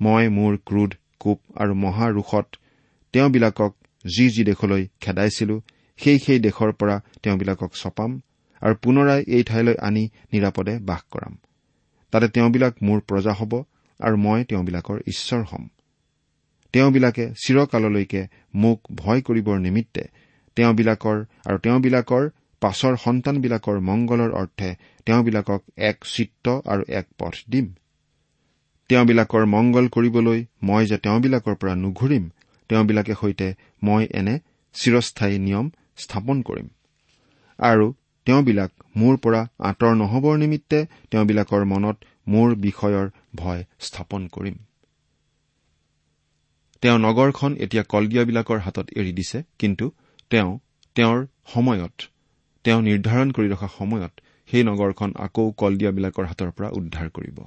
মই 0.00 0.24
মোৰ 0.28 0.52
ক্ৰোধ 0.68 0.92
কোপ 1.20 1.38
আৰু 1.62 1.72
মহাৰোষত 1.74 2.46
তেওঁবিলাকক 3.14 3.72
যি 4.04 4.26
যি 4.28 4.42
দেশলৈ 4.44 4.82
খেদাইছিলো 5.00 5.56
সেই 5.98 6.18
সেই 6.18 6.38
দেশৰ 6.38 6.70
পৰা 6.72 6.96
তেওঁবিলাকক 7.22 7.70
চপাম 7.82 8.10
আৰু 8.62 8.74
পুনৰাই 8.82 9.20
এই 9.36 9.42
ঠাইলৈ 9.44 9.74
আনি 9.88 10.04
নিৰাপদে 10.32 10.74
বাস 10.78 11.02
কৰাম। 11.12 11.34
তাতে 12.12 12.26
তেওঁবিলাক 12.28 12.74
মোৰ 12.82 12.98
প্ৰজা 13.08 13.32
হ'ব 13.38 13.52
আৰু 14.00 14.16
মই 14.16 14.40
তেওঁবিলাকৰ 14.44 14.98
ঈশ্বৰ 15.12 15.42
হ'ম। 15.50 15.64
তেওঁবিলাকে 16.74 17.24
চিৰকাললৈকে 17.42 18.22
মোক 18.54 18.78
ভয় 18.94 19.20
কৰিবৰ 19.20 19.58
নিমিত্তে 19.66 20.04
তেওঁবিলাকৰ 20.56 21.18
আৰু 21.46 21.58
তেওঁবিলাকৰ 21.58 22.24
পাছৰ 22.62 22.94
সন্তানবিলাকৰ 22.96 23.80
মংগলৰ 23.80 24.30
অৰ্থে 24.40 24.70
তেওঁবিলাকক 25.06 25.62
এক 25.88 25.96
চিত্ৰ 26.04 26.54
আৰু 26.66 26.82
এক 27.00 27.06
পথ 27.18 27.34
দিম। 27.50 27.66
তেওঁবিলাকৰ 28.90 29.46
মংগল 29.46 29.86
কৰিবলৈ 29.88 30.40
মই 30.62 30.86
যে 30.86 30.98
তেওঁবিলাকৰ 30.98 31.54
পৰা 31.60 31.74
নুঘূৰিম 31.74 32.24
তেওঁবিলাকে 32.70 33.14
সৈতে 33.20 33.48
মই 33.82 34.02
এনে 34.14 34.34
চিৰস্থায়ী 34.74 35.36
নিয়ম 35.38 35.66
স্থাপন 35.96 36.42
কৰিম। 36.42 36.68
আৰু 37.58 37.86
তেওঁবিলাক 38.26 38.70
মোৰ 38.96 39.14
পৰা 39.16 39.40
আঁতৰ 39.70 39.92
নহবৰ 39.96 40.38
নিমিত্তে 40.38 40.78
তেওঁবিলাকৰ 41.10 41.64
মনত 41.72 41.96
মোৰ 42.26 42.48
বিষয়ৰ 42.66 43.06
ভয় 43.36 43.62
স্থাপন 43.80 44.22
কৰিম। 44.28 44.56
তেওঁ 46.84 46.98
নগৰখন 46.98 47.56
এতিয়া 47.56 47.82
কলদিয়াবিলাকৰ 47.82 48.58
হাতত 48.58 48.86
এৰি 48.96 49.12
দিছে 49.12 49.42
কিন্তু 49.58 49.92
তেওঁ 50.30 50.58
তেওঁৰ 50.94 51.26
সময়ত 51.46 52.02
তেওঁ 52.64 52.80
নিৰ্ধাৰণ 52.82 53.30
কৰি 53.30 53.48
ৰখা 53.48 53.68
সময়ত 53.78 54.12
সেই 54.50 54.62
নগৰখন 54.62 55.10
আকৌ 55.16 55.50
কলদিয়াবিলাকৰ 55.50 56.24
হাতৰ 56.24 56.50
পৰা 56.50 56.68
উদ্ধাৰ 56.68 57.08
কৰিব। 57.10 57.38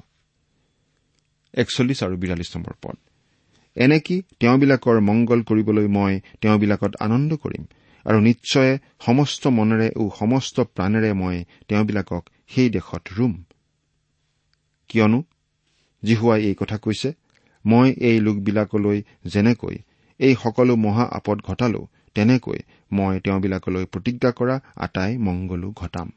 এনেকি 3.75 4.21
তেওঁবিলাকৰ 4.39 4.99
মংগল 4.99 5.41
কৰিবলৈ 5.41 5.87
মই 5.87 6.19
তেওঁবিলাকত 6.41 6.95
আনন্দ 6.99 7.35
কৰিম? 7.35 7.63
আৰু 8.05 8.19
নিশ্চয় 8.19 8.77
সমস্ত 9.05 9.47
মনেৰে 9.47 9.91
ও 9.95 10.09
সমস্ত 10.19 10.59
প্ৰাণেৰে 10.59 11.13
মই 11.13 11.43
তেওঁবিলাকক 11.67 12.23
সেই 12.47 12.69
দেশত 12.69 13.03
ৰুম। 13.17 13.43
কিয়নো 14.89 15.23
জিহুৱাই 16.03 16.43
এই 16.43 16.55
কথা 16.55 16.77
কৈছে 16.77 17.26
মই 17.67 17.89
এই 17.99 18.17
লোকবিলাকলৈ 18.19 18.99
যেনেকৈ 19.25 19.75
এই 20.19 20.35
সকলো 20.43 20.75
মহা 20.75 21.05
আপদ 21.11 21.37
ঘটালো 21.41 21.81
তেনেকৈ 22.15 22.59
মই 22.91 23.19
তেওঁবিলাকলৈ 23.19 23.85
প্ৰতিজ্ঞা 23.85 24.31
কৰা 24.31 24.55
আটাই 24.75 25.17
মংগলো 25.17 25.69
ঘটাম। 25.75 26.11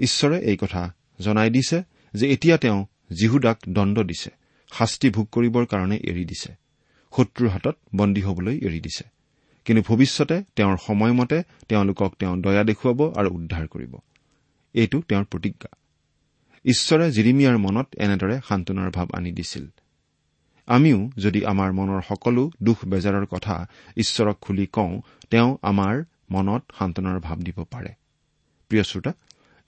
ঈশ্বৰে 0.00 0.38
এই 0.40 0.56
কথা 0.56 0.82
জনাই 1.20 1.50
দিছে 1.50 1.78
যে 2.14 2.26
এতিয়া 2.32 2.56
তেওঁ 2.56 2.86
জিহুদাক 3.18 3.58
দণ্ড 3.68 3.96
দিছে 4.02 4.30
শাস্তি 4.72 5.10
ভোগ 5.10 5.26
কৰিবৰ 5.32 5.64
কাৰণে 5.66 5.96
এৰি 5.96 6.24
দিছে 6.24 6.50
শত্ৰুৰ 7.12 7.48
হাতত 7.48 7.76
বন্দী 7.96 8.20
হবলৈ 8.20 8.56
এৰি 8.58 8.80
দিছে। 8.80 9.04
কিন্তু 9.64 9.82
ভৱিষ্যতে 9.88 10.36
তেওঁৰ 10.56 10.76
সময়মতে 10.86 11.42
তেওঁলোকক 11.68 12.10
তেওঁ 12.18 12.36
দয়া 12.36 12.62
দেখুৱাব 12.64 13.00
আৰু 13.18 13.28
উদ্ধাৰ 13.30 13.66
কৰিব। 13.66 13.92
এইটো 14.74 14.98
তেওঁৰ 15.08 15.24
প্ৰতিজ্ঞা। 15.24 15.70
ঈশ্বৰে 16.64 17.06
জিৰিমিয়াৰ 17.10 17.56
মনত 17.58 17.88
এনেদৰে 17.98 18.36
সান্তনাৰ 18.48 18.90
ভাৱ 18.90 19.08
আনি 19.14 19.30
দিছিল। 19.32 19.64
আমিও 20.68 21.10
যদি 21.18 21.46
আমাৰ 21.46 21.72
মনৰ 21.72 22.00
সকলো 22.08 22.50
দুখ 22.62 22.78
বেজাৰৰ 22.84 23.26
কথা 23.26 23.66
ঈশ্বৰক 23.96 24.36
খুলি 24.40 24.66
কওঁ 24.66 25.00
তেওঁ 25.30 25.56
আমাৰ 25.62 26.04
মনত 26.30 26.62
সান্তনাৰ 26.78 27.20
ভাৱ 27.20 27.36
দিব 27.36 27.64
পাৰে। 27.70 27.88
প্ৰিয় 28.68 28.82
শ্ৰোতা 28.82 29.12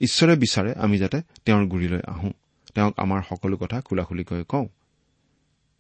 ঈশ্বৰে 0.01 0.37
বিচাৰে 0.37 0.75
আমি 0.75 0.99
যাতে 0.99 1.23
তেওঁৰ 1.45 1.67
গুৰিলৈ 1.67 2.01
আহোঁ। 2.07 2.33
তেওঁক 2.75 2.95
আমাৰ 2.97 3.23
সকলো 3.29 3.57
কথা 3.57 3.81
খোলা 3.81 4.05
খুলিকৈ 4.05 4.45
কওঁ। 4.45 4.67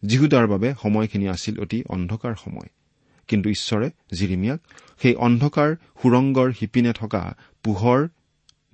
যীহুদাৰ 0.05 0.47
বাবে 0.47 0.75
সময়খিনি 0.83 1.29
আছিল 1.29 1.61
অতি 1.61 1.83
অন্ধকাৰ 1.89 2.35
সময়। 2.45 2.69
কিন্তু 3.29 3.51
ঈশ্বৰে 3.51 3.91
জিৰিমিয়াক 4.15 4.61
সেই 5.03 5.15
অন্ধকাৰ 5.15 5.77
সুৰংগৰ 6.03 6.53
সিপিনে 6.53 6.93
থকা 6.93 7.37
পোহৰ 7.63 8.09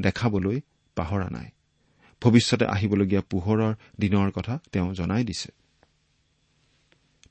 দেখাবলৈ 0.00 0.60
পাহৰা 0.94 1.28
নাই। 1.30 1.46
ভৱিষ্যতে 2.22 2.66
আহিবলগীয়া 2.66 3.22
পোহৰৰ 3.30 3.74
দিনৰ 4.00 4.30
কথা 4.30 4.58
তেওঁ 4.72 4.94
জনাই 4.94 5.24
দিছে। 5.24 5.65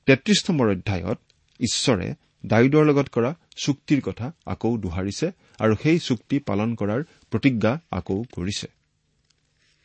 তেত্ৰিশ 0.06 0.40
নম্বৰ 0.48 0.66
অধ্যায়ত 0.70 1.18
ঈশ্বৰে 1.60 2.06
ডায়ুদৰ 2.44 2.84
লগত 2.90 3.08
কৰা 3.08 3.30
চুক্তিৰ 3.56 4.00
কথা 4.00 4.26
আকৌ 4.46 4.70
দোহাৰিছে 4.78 5.26
আৰু 5.58 5.74
সেই 5.82 5.98
চুক্তি 5.98 6.36
পালন 6.48 6.70
কৰাৰ 6.80 7.00
প্ৰতিজ্ঞা 7.30 7.72
আকৌ 7.90 8.18
কৰিছে। 8.32 8.68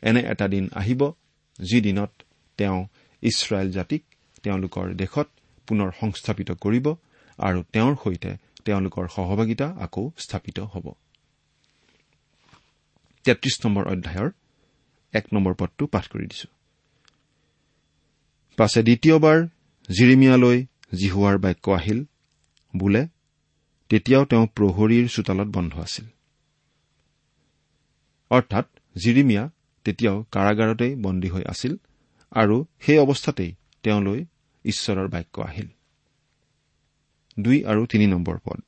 এনে 0.02 0.20
এটা 0.32 0.46
দিন 0.48 0.64
আহিব 0.74 1.02
যি 1.58 1.78
দিনত 1.80 2.12
তেওঁ 2.58 2.78
ইছৰাইল 3.22 3.68
জাতিক 3.70 4.02
তেওঁলোকৰ 4.42 4.86
দেশত 4.94 5.28
পুনৰ 5.68 5.88
সংস্থাপিত 6.00 6.50
কৰিব 6.64 6.86
আৰু 7.38 7.58
তেওঁৰ 7.72 7.94
সৈতে 8.04 8.30
তেওঁলোকৰ 8.64 9.04
সহভাগিতা 9.16 9.66
আকৌ 9.84 10.04
স্থাপিত 10.24 10.58
হ'ব। 10.72 10.86
তেত্ৰিশ 13.24 13.56
নম্বৰ 13.64 13.84
অধ্যায়ৰ 13.86 14.30
এক 15.14 15.24
নম্বৰ 15.34 15.54
পদটো 15.54 15.84
পাঠ 15.86 16.04
কৰি 16.08 16.26
দিছো। 16.26 16.48
পাছে 18.58 18.80
দ্বিতীয়বাৰ 18.82 19.38
জিৰিমিয়ালৈ 19.88 20.58
জিহুৱাৰ 20.94 21.38
বাক্য 21.38 21.72
আহিল 21.72 22.04
বোলে 22.76 23.02
তেতিয়াও 23.90 24.24
তেওঁ 24.24 24.46
প্ৰহৰীৰ 24.46 25.08
চোতালত 25.08 25.48
বন্ধ 25.48 25.72
আছিল। 25.78 26.06
অৰ্থাৎ 28.30 28.66
জিৰিমিয়া 28.96 29.50
তেতিয়াও 29.84 30.24
কাৰাগাৰতেই 30.32 30.94
বন্দী 30.94 31.28
হৈ 31.28 31.42
আছিল 31.42 31.72
আৰু 32.32 32.56
সেই 32.80 32.98
অৱস্থাতেই 32.98 33.54
তেওঁলৈ 33.82 34.24
ঈশ্বৰৰ 34.64 35.08
বাক্য 35.08 35.42
আহিল। 35.42 35.68
দুই 37.40 37.64
আৰু 37.64 37.86
তিনি 37.86 38.06
নম্বৰ 38.06 38.36
পদ। 38.44 38.60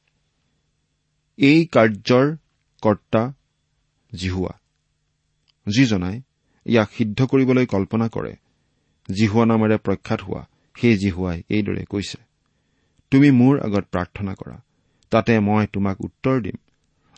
এই 1.39 1.67
কাৰ্যৰ 1.67 2.27
কৰ্তা 2.83 3.33
জিহুৱা 4.15 4.55
যিজনাই 5.67 6.17
ইয়াক 6.67 6.89
সিদ্ধ 6.93 7.19
কৰিবলৈ 7.27 7.67
কল্পনা 7.67 8.09
কৰে 8.09 8.33
জিহুৱা 9.09 9.45
নামেৰে 9.45 9.77
প্ৰখ্যাত 9.77 10.21
হোৱা 10.23 10.43
সেই 10.77 10.97
জিহুৱাই 10.97 11.39
এইদৰে 11.51 11.85
কৈছে 11.85 12.19
তুমি 13.11 13.29
মোৰ 13.31 13.55
আগত 13.61 13.85
প্ৰাৰ্থনা 13.91 14.33
কৰা 14.35 14.57
তাতে 15.11 15.33
মই 15.41 15.67
তোমাক 15.73 15.97
উত্তৰ 16.01 16.37
দিম 16.43 16.57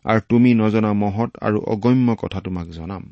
আৰু 0.05 0.21
তুমি 0.29 0.51
নজনা 0.55 0.92
মহৎ 0.92 1.31
আৰু 1.40 1.59
অগম্য 1.66 2.16
কথা 2.19 2.40
তোমাক 2.40 2.66
জনাম। 2.69 3.05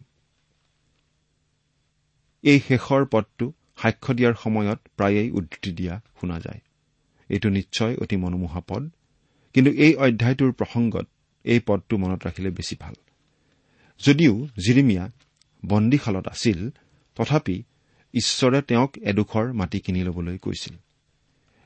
এই 2.44 2.58
শেষৰ 2.68 3.02
পদটো 3.12 3.52
সাক্ষ্য 3.82 4.14
দিয়াৰ 4.14 4.34
সময়ত 4.34 4.78
প্ৰায়েই 4.96 5.30
উদ্ধৃতি 5.30 5.70
দিয়া 5.72 5.94
শুনা 6.20 6.40
যায়। 6.40 6.60
এইটো 7.28 7.48
নিশ্চয় 7.48 7.96
অতি 7.96 8.16
মনোমোহা 8.16 8.60
পদ 8.68 8.82
কিন্তু 9.54 9.70
এই 9.70 9.92
অধ্যায়টোৰ 9.94 10.52
প্ৰসংগত 10.52 11.06
এই 11.44 11.60
পদটো 11.66 11.94
মনত 11.96 12.26
ৰাখিলে 12.26 12.50
বেছি 12.50 12.74
ভাল। 12.80 12.94
যদিও 14.00 14.34
জিৰিমিয়া 14.66 15.04
বন্দীশালত 15.62 16.26
আছিল 16.28 16.70
তথাপি 17.16 17.56
ঈশ্বৰে 18.16 18.62
তেওঁক 18.62 18.98
এডোখৰ 18.98 19.52
মাটি 19.52 19.80
কিনি 19.80 20.04
ল'বলৈ 20.04 20.38
কৈছিল। 20.38 20.76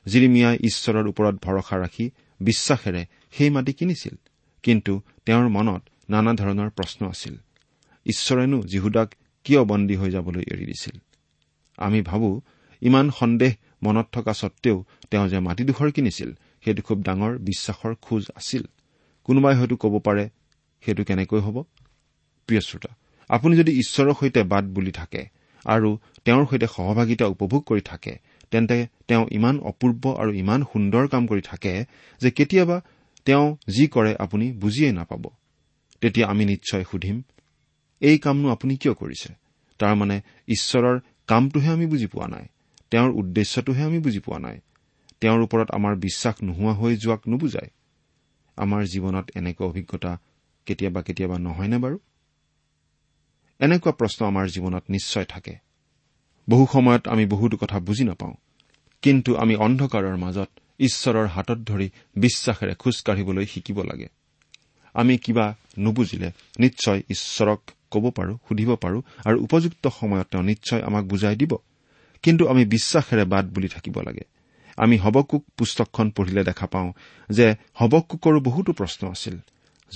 জিৰিমিয়াই 0.05 0.57
ঈশ্বৰৰ 0.61 1.07
ওপৰত 1.07 1.35
ভৰসা 1.35 1.77
ৰাখি 1.77 2.09
বিশ্বাসেৰে 2.39 3.05
সেই 3.31 3.49
মাটি 3.49 3.73
কিনিছিল। 3.73 4.15
কিন্তু 4.63 5.01
তেওঁৰ 5.25 5.49
মনত 5.49 5.81
নানা 6.09 6.33
ধৰণৰ 6.33 6.69
প্ৰশ্ন 6.69 7.09
আছিল। 7.09 7.37
ঈশ্বৰেনো 8.05 8.63
যীহুদাক 8.63 9.15
কিয় 9.43 9.63
বন্দী 9.63 9.95
হৈ 9.95 10.09
যাবলৈ 10.11 10.43
এৰি 10.51 10.65
দিছিল? 10.65 11.01
আমি 11.77 12.01
ভাবো 12.01 12.41
ইমান 12.81 13.11
সন্দেহ 13.11 13.53
মনত 13.83 14.07
থকা 14.11 14.33
সত্বেও 14.33 14.85
তেওঁ 15.11 15.27
যে 15.27 15.39
মাটিডোখৰ 15.39 15.91
কিনিছিল 15.91 16.33
সেইটো 16.65 16.81
খুব 16.81 17.03
ডাঙৰ 17.03 17.37
বিশ্বাসৰ 17.37 17.95
খোজ 17.95 18.25
আছিল। 18.35 18.63
কোনোবাই 19.23 19.55
হয়তো 19.55 19.75
ক'ব 19.75 19.99
পাৰে 19.99 20.29
সেইটো 20.81 21.03
কেনেকৈ 21.03 21.39
হ'ব? 21.39 21.63
প্ৰিয় 22.47 22.61
শ্ৰোতা 22.61 22.95
আপুনি 23.29 23.57
যদি 23.57 23.71
ঈশ্বৰৰ 23.71 24.13
সৈতে 24.19 24.43
বাট 24.43 24.63
বুলি 24.65 24.91
থাকে 24.91 25.38
আৰু 25.65 25.89
তেওঁৰ 26.25 26.45
সৈতে 26.45 26.67
সহভাগিতা 26.67 27.25
উপভোগ 27.25 27.61
কৰি 27.63 27.81
থাকে 27.81 28.13
তেন্তে 28.51 28.87
তেওঁ 29.07 29.25
ইমান 29.31 29.59
অপূৰ্ব 29.59 30.03
আৰু 30.21 30.31
ইমান 30.33 30.59
সুন্দৰ 30.73 31.07
কাম 31.07 31.23
কৰি 31.27 31.41
থাকে 31.41 31.73
যে 32.21 32.29
কেতিয়াবা 32.31 32.81
তেওঁ 33.25 33.45
যি 33.67 33.87
কৰে 33.87 34.15
আপুনি 34.15 34.45
বুজিয়েই 34.53 34.93
নাপাব। 34.93 35.23
তেতিয়া 36.01 36.27
আমি 36.27 36.45
নিশ্চয় 36.45 36.83
সুধিম 36.83 37.23
এই 38.01 38.17
কামনো 38.17 38.47
আপুনি 38.49 38.73
কিয় 38.77 38.93
কৰিছে? 38.93 39.29
তাৰমানে 39.79 40.21
ঈশ্বৰৰ 40.47 40.99
কামটোহে 41.27 41.69
আমি 41.71 41.85
বুজি 41.85 42.07
পোৱা 42.07 42.27
নাই 42.27 42.45
তেওঁৰ 42.91 43.09
উদ্দেশ্যটোহে 43.11 43.83
আমি 43.83 43.99
বুজি 43.99 44.19
পোৱা 44.19 44.39
নাই 44.39 44.57
তেওঁৰ 45.21 45.39
ওপৰত 45.41 45.67
আমাৰ 45.71 45.95
বিশ্বাস 45.95 46.35
নোহোৱা 46.43 46.73
হৈ 46.73 46.97
যোৱাক 46.97 47.21
নুবুজায়। 47.27 47.69
আমাৰ 48.57 48.81
জীৱনত 48.85 49.25
এনেকুৱা 49.35 49.65
অভিজ্ঞতা 49.67 50.11
কেতিয়াবা 50.65 51.01
কেতিয়াবা 51.01 51.37
নহয়নে 51.39 51.77
বাৰু? 51.77 51.97
এনেকুৱা 53.59 53.91
প্ৰশ্ন 53.91 54.25
আমাৰ 54.25 54.47
জীৱনত 54.47 54.83
নিশ্চয় 54.89 55.25
থাকে। 55.25 55.55
বহু 56.49 56.67
সময়ত 56.73 57.07
আমি 57.07 57.25
বহুতো 57.25 57.57
কথা 57.57 57.79
বুজি 57.79 58.03
নাপাওঁ। 58.03 58.33
কিন্তু 59.01 59.35
আমি 59.35 59.55
অন্ধকাৰৰ 59.55 60.17
মাজত 60.17 60.49
ঈশ্বৰৰ 60.79 61.27
হাতত 61.27 61.57
ধৰি 61.57 61.89
বিশ্বাসেৰে 62.15 62.75
খোজকাঢ়িবলৈ 62.75 63.45
শিকিব 63.45 63.81
লাগে। 63.81 64.07
আমি 64.93 65.17
কিবা 65.17 65.55
নুবুজিলে 65.79 66.31
নিশ্চয় 66.59 67.01
ঈশ্বৰক 67.09 67.61
ক'ব 67.91 68.11
পাৰো 68.11 68.37
সুধিব 68.47 68.75
পাৰো 68.75 69.01
আৰু 69.25 69.43
উপযুক্ত 69.43 69.87
সময়ত 69.87 70.27
তেওঁ 70.31 70.43
নিশ্চয় 70.43 70.81
আমাক 70.81 71.05
বুজাই 71.05 71.35
দিব। 71.35 71.55
কিন্তু 72.23 72.47
আমি 72.47 72.65
বিশ্বাসেৰে 72.65 73.25
বাট 73.25 73.45
বুলি 73.45 73.67
থাকিব 73.67 74.01
লাগে। 74.01 74.21
আমি 74.77 74.97
হবকুক 74.97 75.45
পুস্তকখন 75.57 76.09
পঢ়িলে 76.09 76.43
দেখা 76.43 76.67
পাওঁ 76.67 76.93
যে 77.29 77.55
হবকুকৰো 77.73 78.39
বহুতো 78.39 78.73
প্ৰশ্ন 78.73 79.11
আছিল। 79.11 79.37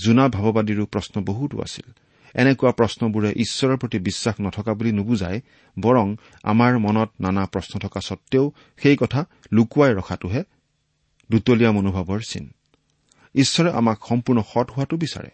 জোনা 0.04 0.28
ভাৱবাদীৰো 0.28 0.86
প্ৰশ্ন 0.86 1.24
বহুতো 1.24 1.62
আছিল। 1.62 1.92
এনেকুৱা 2.34 2.70
প্ৰশ্নবোৰে 2.70 3.30
ঈশ্বৰৰ 3.36 3.76
প্ৰতি 3.76 3.98
বিশ্বাস 3.98 4.34
নথকা 4.40 4.72
বুলি 4.74 4.92
নুবুজাই 4.92 5.40
বৰং 5.76 6.06
আমাৰ 6.42 6.72
মনত 6.78 7.10
নানা 7.20 7.44
প্ৰশ্ন 7.46 7.78
থকা 7.78 8.00
সত্বেও 8.00 8.52
সেই 8.82 8.96
কথা 8.96 9.20
লুকুৱাই 9.52 9.92
ৰখাটোহে 9.94 10.42
দুতলীয়া 11.30 11.72
মনোভাৱৰ 11.72 12.20
চিন। 12.30 12.44
ঈশ্বৰে 13.34 13.70
আমাক 13.70 13.98
সম্পূৰ্ণ 14.08 14.42
সৎ 14.42 14.66
হোৱাটো 14.70 14.96
বিচাৰে। 14.96 15.30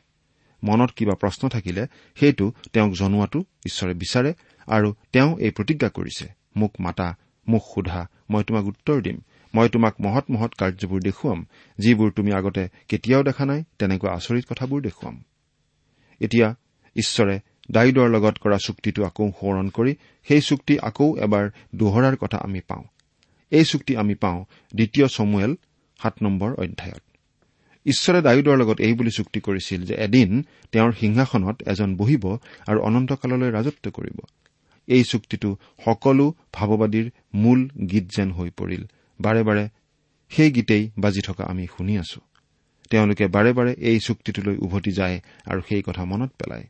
মনত 0.63 0.91
কিবা 0.97 1.15
প্ৰশ্ন 1.15 1.49
থাকিলে 1.49 1.83
সেইটো 2.21 2.53
তেওঁক 2.73 2.93
জনোৱাটো 2.93 3.41
ঈশ্বৰে 3.67 3.95
বিচাৰে 3.95 4.31
আৰু 4.69 4.89
তেওঁ 5.13 5.31
এই 5.39 5.51
প্ৰতিজ্ঞা 5.51 5.89
কৰিছে 5.89 6.27
মোক 6.57 6.73
মাতা 6.81 7.09
মোক 7.49 7.65
সোধা 7.75 8.09
মই 8.31 8.43
তোমাক 8.45 8.65
উত্তৰ 8.65 9.03
দিম 9.03 9.19
মই 9.55 9.69
তোমাক 9.69 9.95
মহৎ 10.01 10.25
মহৎ 10.31 10.53
কাৰ্যবোৰ 10.55 11.01
দেখুৱাম 11.03 11.39
যিবোৰ 11.79 12.11
তুমি 12.13 12.31
আগতে 12.33 12.69
কেতিয়াও 12.89 13.23
দেখা 13.23 13.45
নাই 13.45 13.65
তেনেকুৱা 13.79 14.11
আচৰিত 14.13 14.45
কথাবোৰ 14.51 14.81
দেখুৱাম। 14.83 15.17
এতিয়া 16.21 16.49
ঈশ্বৰে 16.97 17.41
ডায়ুদৰ 17.71 18.09
লগত 18.09 18.39
কৰা 18.39 18.59
চুক্তিটো 18.59 19.05
আকৌ 19.05 19.31
সোঁৱৰণ 19.41 19.69
কৰি 19.69 19.95
সেই 20.29 20.41
চুক্তি 20.41 20.79
আকৌ 20.79 21.17
এবাৰ 21.17 21.51
দোহৰাৰ 21.75 22.17
কথা 22.17 22.39
আমি 22.39 22.61
পাওঁ। 22.61 22.85
এই 23.51 23.65
চুক্তি 23.65 23.97
আমি 23.97 24.15
পাওঁ 24.15 24.45
দ্বিতীয় 24.75 25.09
চমুৱেল 25.09 25.57
সাত 26.03 26.15
নম্বৰ 26.23 26.55
অধ্যায়ত। 26.55 27.03
ঈশ্বৰে 27.87 28.23
ডায়ুদৰ 28.23 28.57
লগত 28.57 28.81
এই 28.81 28.95
বুলি 28.95 29.11
চুক্তি 29.11 29.41
কৰিছিল 29.41 29.85
যে 29.85 29.95
এদিন 29.95 30.43
তেওঁৰ 30.73 30.93
সিংহাসনত 30.93 31.63
এজন 31.63 31.97
বহিব 31.97 32.39
আৰু 32.67 32.81
অনন্তকাললৈ 32.81 33.51
ৰাজত্ব 33.51 33.91
কৰিব। 33.91 34.21
এই 34.87 35.05
চুক্তিটো 35.05 35.57
সকলো 35.85 36.35
ভাৱবাদীৰ 36.53 37.11
মূল 37.35 37.69
গীত 37.69 38.05
যেন 38.17 38.33
হৈ 38.33 38.51
পৰিল। 38.51 38.85
বাৰে 39.21 39.43
বাৰে 39.43 39.69
সেই 40.29 40.51
গীতেই 40.51 40.91
বাজি 40.99 41.21
থকা 41.21 41.45
আমি 41.45 41.67
শুনি 41.77 41.99
আছো। 41.99 42.21
তেওঁলোকে 42.91 43.27
বাৰে 43.27 43.53
বাৰে 43.53 43.75
এই 43.79 43.99
চুক্তিটোলৈ 44.01 44.57
উভতি 44.57 44.93
যায় 44.93 45.21
আৰু 45.45 45.61
সেই 45.69 45.83
কথা 45.83 46.05
মনত 46.05 46.31
পেলায়। 46.39 46.65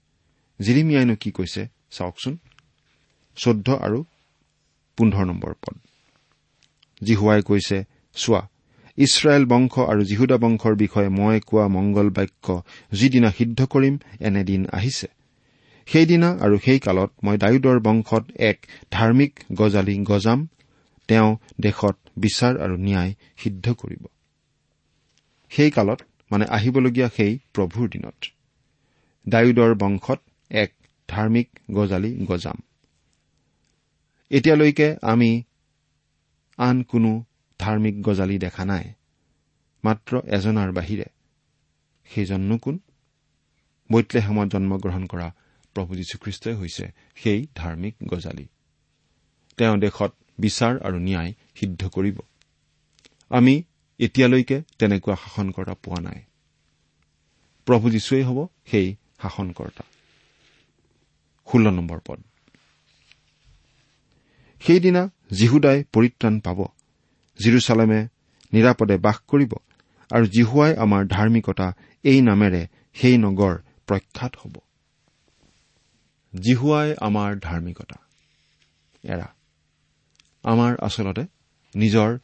জিৰিমিয়াইনো 0.63 1.15
কি 1.17 1.31
কৈছে? 1.31 1.69
চাওকচোন। 1.91 2.39
চৈধ্য 3.37 3.73
আৰু 3.73 4.05
পোন্ধৰ 4.97 5.25
নম্বৰ 5.25 5.55
পদ। 5.55 5.77
জিহুৱাই 7.03 7.43
কৈছে 7.43 7.85
চোৱা 8.15 8.49
ইছৰাইল 8.99 9.45
বংশ 9.47 9.79
আৰু 9.79 10.03
জিহুদা 10.05 10.37
বংশৰ 10.37 10.75
বিষয়ে 10.75 11.09
মই 11.09 11.41
কোৱা 11.41 11.69
মংগল 11.69 12.09
বাক্য 12.11 12.63
যিদিনা 12.93 13.31
সিদ্ধ 13.31 13.67
কৰিম 13.67 13.99
এনেদিন 14.21 14.67
আহিছে। 14.73 15.07
সেইদিনা 15.87 16.37
আৰু 16.41 16.59
সেই 16.59 16.79
কালত 16.79 17.11
মই 17.25 17.37
ডায়ুদৰ 17.39 17.79
বংশত 17.81 18.25
এক 18.37 18.67
ধাৰ্মিক 18.91 19.33
গজালি 19.55 19.99
গজাম 20.05 20.49
তেওঁ 21.09 21.37
দেশত 21.61 21.97
বিচাৰ 22.19 22.55
আৰু 22.59 22.77
ন্যায় 22.77 23.15
সিদ্ধ 23.37 23.73
কৰিব। 23.73 24.07
সেই 25.51 25.71
কালত 25.71 26.01
মানে 26.31 26.45
আহিবলগীয়া 26.45 27.09
সেই 27.17 27.39
প্ৰভুৰ 27.55 27.89
দিনত। 27.89 28.19
ডায়ুদৰ 29.29 29.75
বংশত 29.75 30.21
এক 30.51 30.73
ধাৰ্মিক 31.09 31.49
গজালি 31.71 32.17
গজাম। 32.25 32.57
এতিয়ালৈকে 34.31 34.97
আমি 35.03 35.43
আন 36.57 36.83
কোনো 36.83 37.25
ধাৰ্মিক 37.59 38.03
গজালি 38.03 38.39
দেখা 38.39 38.65
নাই 38.65 38.93
মাত্ৰ 39.85 40.21
এজনাৰ 40.27 40.73
বাহিৰে। 40.73 41.05
সেইজননো 42.05 42.59
কোন? 42.59 42.79
বৈতলেহেমত 43.93 44.53
জন্মগ্ৰহণ 44.53 45.07
কৰা 45.07 45.35
প্ৰভু 45.75 45.95
যীশুখ্ৰীষ্টই 45.95 46.55
হৈছে 46.55 46.91
সেই 47.15 47.47
ধাৰ্মিক 47.55 47.95
গজালি। 48.07 48.47
তেওঁ 49.57 49.79
দেশত 49.79 50.15
বিচাৰ 50.39 50.81
আৰু 50.81 50.99
ন্যায় 50.99 51.33
সিদ্ধ 51.55 51.89
কৰিব। 51.89 52.21
আমি 53.31 53.63
এতিয়ালৈকে 53.99 54.63
তেনেকুৱা 54.79 55.15
শাসনকৰ্তা 55.15 55.75
পোৱা 55.75 56.01
নাই। 56.01 56.23
প্ৰভু 57.67 57.91
যীশুৱেই 57.91 58.23
হ'ব 58.23 58.47
সেই 58.67 58.97
শাসনকৰ্তা। 59.23 59.85
ষোল্ল 61.51 61.67
নম্বৰ 61.71 62.01
পদ। 62.07 62.21
সেইদিনা 64.63 65.03
জিহুদাই 65.33 65.79
পৰিত্ৰাণ 65.93 66.41
পাব। 66.41 66.59
জিৰচালেমে 67.39 68.01
নিৰাপদে 68.53 68.97
বাস 68.97 69.19
কৰিব 69.29 69.53
আৰু 70.11 70.25
জিহুৱাই 70.27 70.73
আমাৰ 70.77 71.03
ধাৰ্মিকতা 71.07 71.67
এই 72.05 72.21
নামেৰে 72.21 72.63
সেই 72.95 73.17
নগৰ 73.19 73.55
প্ৰখ্যাত 73.87 74.33
হ'ব। 74.37 74.55
জিহুৱাই 76.33 76.95
আমাৰ 77.01 77.31
ধাৰ্মিকতা 77.41 77.99
এৰা। 79.05 79.29
আমাৰ 80.45 80.73
আচলতে 80.83 81.25
নিজৰ 81.75 82.19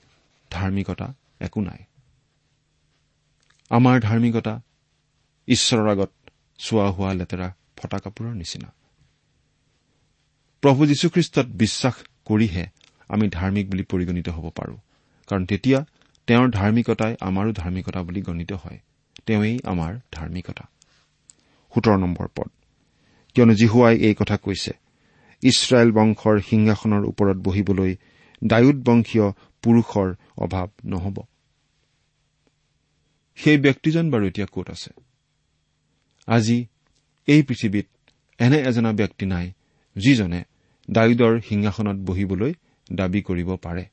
ধাৰ্মিকতা 0.50 1.14
একো 1.40 1.60
নাই। 1.60 1.80
আমাৰ 3.70 4.00
ধাৰ্মিকতা 4.00 4.54
ঈশ্বৰৰ 5.48 5.88
আগত 5.90 6.10
চোৱা 6.58 6.86
হোৱা 6.90 7.12
লেতেৰা 7.12 7.48
ফটা 7.76 7.98
কাপোৰৰ 7.98 8.34
নিচিনা। 8.34 8.75
প্ৰভু 10.66 10.87
যীশুখ্ৰীষ্টত 10.87 11.46
বিশ্বাস 11.46 11.94
কৰিহে 12.24 12.66
আমি 13.09 13.29
ধাৰ্মিক 13.29 13.70
বুলি 13.70 13.83
পৰিগণিত 13.83 14.29
হ'ব 14.29 14.50
পাৰোঁ। 14.50 14.76
কাৰণ 15.26 15.46
তেতিয়া 15.46 15.85
তেওঁৰ 16.26 16.48
ধাৰ্মিকতাই 16.50 17.16
আমাৰো 17.20 17.52
ধাৰ্মিকতা 17.52 18.02
বুলি 18.02 18.22
গণিত 18.22 18.52
হয়। 18.52 18.79
তেওঁৱেই 19.26 19.59
আমাৰ 19.64 19.98
ধাৰ্মিকতা। 20.12 20.64
সোতৰ 21.74 21.96
নম্বৰ 21.96 22.29
পদ। 22.37 22.50
কিয়নো 23.35 23.55
জিহুৱাই 23.55 23.96
এই 23.98 24.14
কথা 24.14 24.37
কৈছে 24.37 24.72
ইছৰাইল 25.42 25.92
বংশৰ 25.92 26.40
সিংহাসনৰ 26.40 27.05
ওপৰত 27.05 27.37
বহিবলৈ 27.37 27.96
ডায়ুদ 28.44 28.88
বংশীয় 28.88 29.33
পুৰুষৰ 29.62 30.14
অভাৱ 30.38 30.68
নহ'ব। 30.85 31.22
সেই 33.37 33.59
ব্যক্তিজন 33.59 34.11
বাৰু 34.11 34.26
এতিয়া 34.26 34.46
ক'ত 34.52 34.70
আছে? 34.70 34.90
আজি 36.26 36.66
এই 37.26 37.42
পৃথিৱীত 37.42 37.87
এনে 38.38 38.59
এজনা 38.59 38.92
ব্যক্তি 38.92 39.26
নাই 39.26 39.52
যিজনে 39.96 40.44
ডায়ুদৰ 40.90 41.40
সিংহাসনত 41.40 41.96
বহিবলৈ 41.96 42.53
দাবী 42.92 43.20
কৰিব 43.22 43.51
পাৰে। 43.57 43.85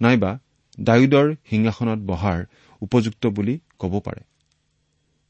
নাইবা 0.00 0.38
ডায়ুদৰ 0.80 1.34
সিংহাসনত 1.50 1.98
বহাৰ 2.06 2.44
উপযুক্ত 2.82 3.26
বুলি 3.26 3.58
ক'ব 3.78 4.00
পাৰে। 4.00 4.22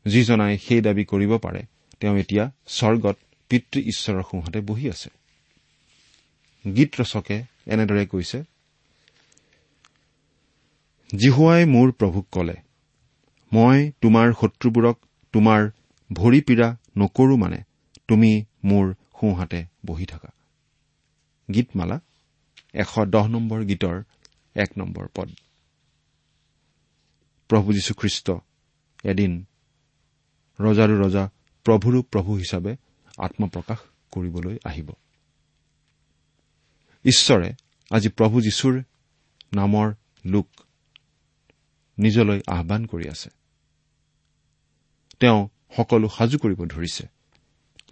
যিজনাই 0.07 0.59
সেই 0.59 0.81
দাবী 0.81 1.05
কৰিব 1.05 1.33
পাৰে 1.39 1.63
তেওঁ 2.01 2.17
এতিয়া 2.17 2.45
স্বৰ্গত 2.67 3.17
পিতৃ 3.51 3.79
ঈশ্বৰৰ 3.81 4.23
সোঁহাতে 4.23 4.61
বহি 4.61 4.89
আছে। 4.89 5.11
গীত 6.77 6.91
ৰচকে 7.01 7.37
এনেদৰে 7.67 8.07
কৈছে 8.07 8.39
জিহুৱাই 11.15 11.65
মোৰ 11.65 11.93
প্ৰভুক 11.93 12.27
কলে 12.31 12.57
মই 13.53 13.91
তোমাৰ 14.01 14.33
শত্ৰুবোৰক 14.33 14.97
তোমাৰ 15.35 15.71
ভৰি 16.13 16.41
পীড়া 16.41 16.69
নকৰো 16.99 17.37
মানে 17.37 17.59
তুমি 18.09 18.33
মোৰ 18.65 18.95
সোঁহাতে 19.21 19.61
বহি 19.87 20.07
থাকা। 20.07 20.38
গীতমালা 21.55 22.01
এশ 22.75 22.99
দহ 23.07 23.27
নম্বৰ 23.27 23.65
গীতৰ 23.65 24.03
এক 24.55 24.79
নম্বৰ 24.79 25.09
পদ। 25.15 25.29
প্ৰভু 27.49 27.73
যীশুখ্ৰীষ্ট 27.73 28.31
এদিন 29.05 29.45
ৰজাৰো 30.61 31.07
ৰজা 31.07 31.29
প্ৰভুৰো 31.65 32.03
প্ৰভু 32.03 32.35
হিচাপে 32.35 32.77
আত্মপ্ৰকাশ 33.19 33.79
কৰিবলৈ 34.11 34.59
আহিব। 34.65 34.93
ঈশ্বৰে 37.05 37.53
আজি 37.91 38.09
প্ৰভু 38.09 38.41
যীশুৰ 38.41 38.83
নামৰ 39.55 39.95
লোক 40.25 40.49
নিজলৈ 41.99 42.41
আহান 42.47 42.87
কৰি 42.87 43.09
আছে। 43.09 43.31
তেওঁ 45.21 45.49
সকলো 45.77 46.09
সাজু 46.09 46.39
কৰিব 46.39 46.65
ধৰিছে 46.65 47.07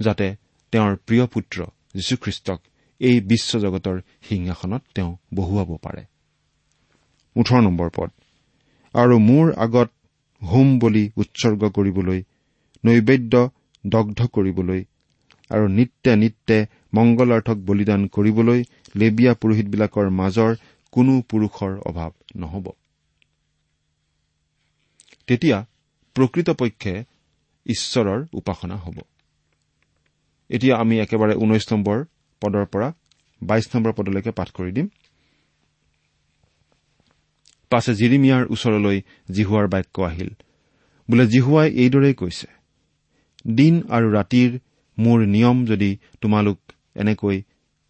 যাতে 0.01 0.37
তেওঁৰ 0.73 0.97
প্ৰিয় 0.97 1.27
পুত্ৰ 1.27 1.65
যীশুখ্ৰীষ্টক 1.95 2.61
এই 3.01 3.21
বিশ্বজগতৰ 3.21 3.97
সিংহাসনত 4.23 4.83
তেওঁ 4.95 5.17
বহুৱাব 5.35 5.71
পাৰে। 5.77 6.03
ওঠৰ 7.37 7.61
নম্বৰ 7.63 7.89
পদ। 7.97 8.11
আৰু 8.95 9.19
মোৰ 9.19 9.47
আগত 9.57 9.89
হোম 10.43 10.79
বলি 10.79 11.11
উৎসৰ্গ 11.17 11.63
কৰিবলৈ 11.71 12.23
নৈবেদ্য 12.85 13.35
দগ্ধ 13.87 14.27
কৰিবলৈ 14.27 14.85
আৰু 15.51 15.69
নিত্যে 15.69 16.17
নিত্যে 16.17 16.59
মংগলাৰ্থক 16.95 17.57
বলিদান 17.57 18.07
কৰিবলৈ 18.07 18.61
লেবিয়া 18.97 19.33
পুৰোহিতবিলাকৰ 19.35 20.11
মাজৰ 20.11 20.53
কোনো 20.93 21.13
পুৰুষৰ 21.21 21.73
অভাৱ 21.81 22.11
নহ'ব। 22.37 22.67
তেতিয়া 25.27 25.59
প্ৰকৃতপক্ষে 26.17 26.95
ঈশ্বৰৰ 27.67 28.21
উপাসনা 28.33 28.77
হ'ব। 28.77 28.97
এতিয়া 30.51 30.75
আমি 30.77 31.01
একেবাৰে 31.01 31.35
ঊনৈশ 31.35 31.73
নম্বৰ 31.73 32.05
পদৰ 32.43 32.65
পৰা 32.73 32.89
বাইশ 33.41 33.67
নম্বৰ 33.75 33.93
পদলৈকে 33.99 34.33
পাঠ 34.39 34.49
কৰি 34.57 34.73
দিম। 34.77 34.87
পাছে 37.71 37.93
জিৰিমিয়াৰ 38.01 38.43
ওচৰলৈ 38.55 38.99
জিহুৱাৰ 39.37 39.67
বাক্য 39.75 39.97
আহিল। 40.11 40.31
বোলে 41.09 41.25
জিহুৱাই 41.27 41.69
এইদৰেই 41.83 42.15
কৈছে 42.15 42.49
দিন 43.59 43.75
আৰু 43.97 44.07
ৰাতিৰ 44.13 44.51
মোৰ 44.99 45.19
নিয়ম 45.27 45.57
যদি 45.67 45.91
তোমালোক 46.21 46.59
এনেকৈ 46.97 47.37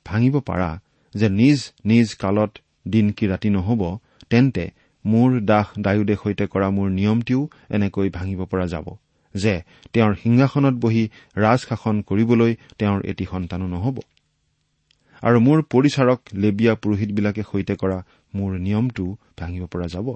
ভাঙিব 0.06 0.34
পাৰা 0.48 0.70
যে 1.14 1.28
নিজ 1.40 1.58
নিজ 1.84 2.08
কালত 2.14 2.52
দিন 2.88 3.06
কি 3.16 3.24
ৰাতি 3.26 3.48
নহ'ব 3.50 3.82
তেন্তে 4.30 4.64
মোৰ 5.04 5.30
দাস 5.50 5.66
ডায়ুদে 5.84 6.16
সৈতে 6.22 6.44
কৰা 6.46 6.68
মোৰ 6.76 6.88
নিয়মটিও 6.90 7.40
এনেকৈ 7.70 8.08
ভাঙিব 8.08 8.40
পৰা 8.50 8.66
যাব 8.66 8.86
যে 9.34 9.54
তেওঁৰ 9.92 10.12
সিংহাসনত 10.22 10.74
বহি 10.84 11.04
ৰাজশাসন 11.36 11.96
কৰিবলৈ 12.08 12.52
তেওঁৰ 12.78 13.00
এটি 13.10 13.24
সন্তানো 13.32 13.66
নহ'ব। 13.68 13.96
আৰু 15.22 15.40
মোৰ 15.40 15.62
পৰিচাৰক 15.62 16.20
লেবিয়া 16.34 16.74
পুৰোহিতবিলাকে 16.74 17.42
সৈতে 17.42 17.74
কৰা 17.76 18.04
মোৰ 18.34 18.58
নিয়মটো 18.58 19.16
ভাঙিব 19.38 19.66
পৰা 19.66 19.86
যাব। 19.86 20.14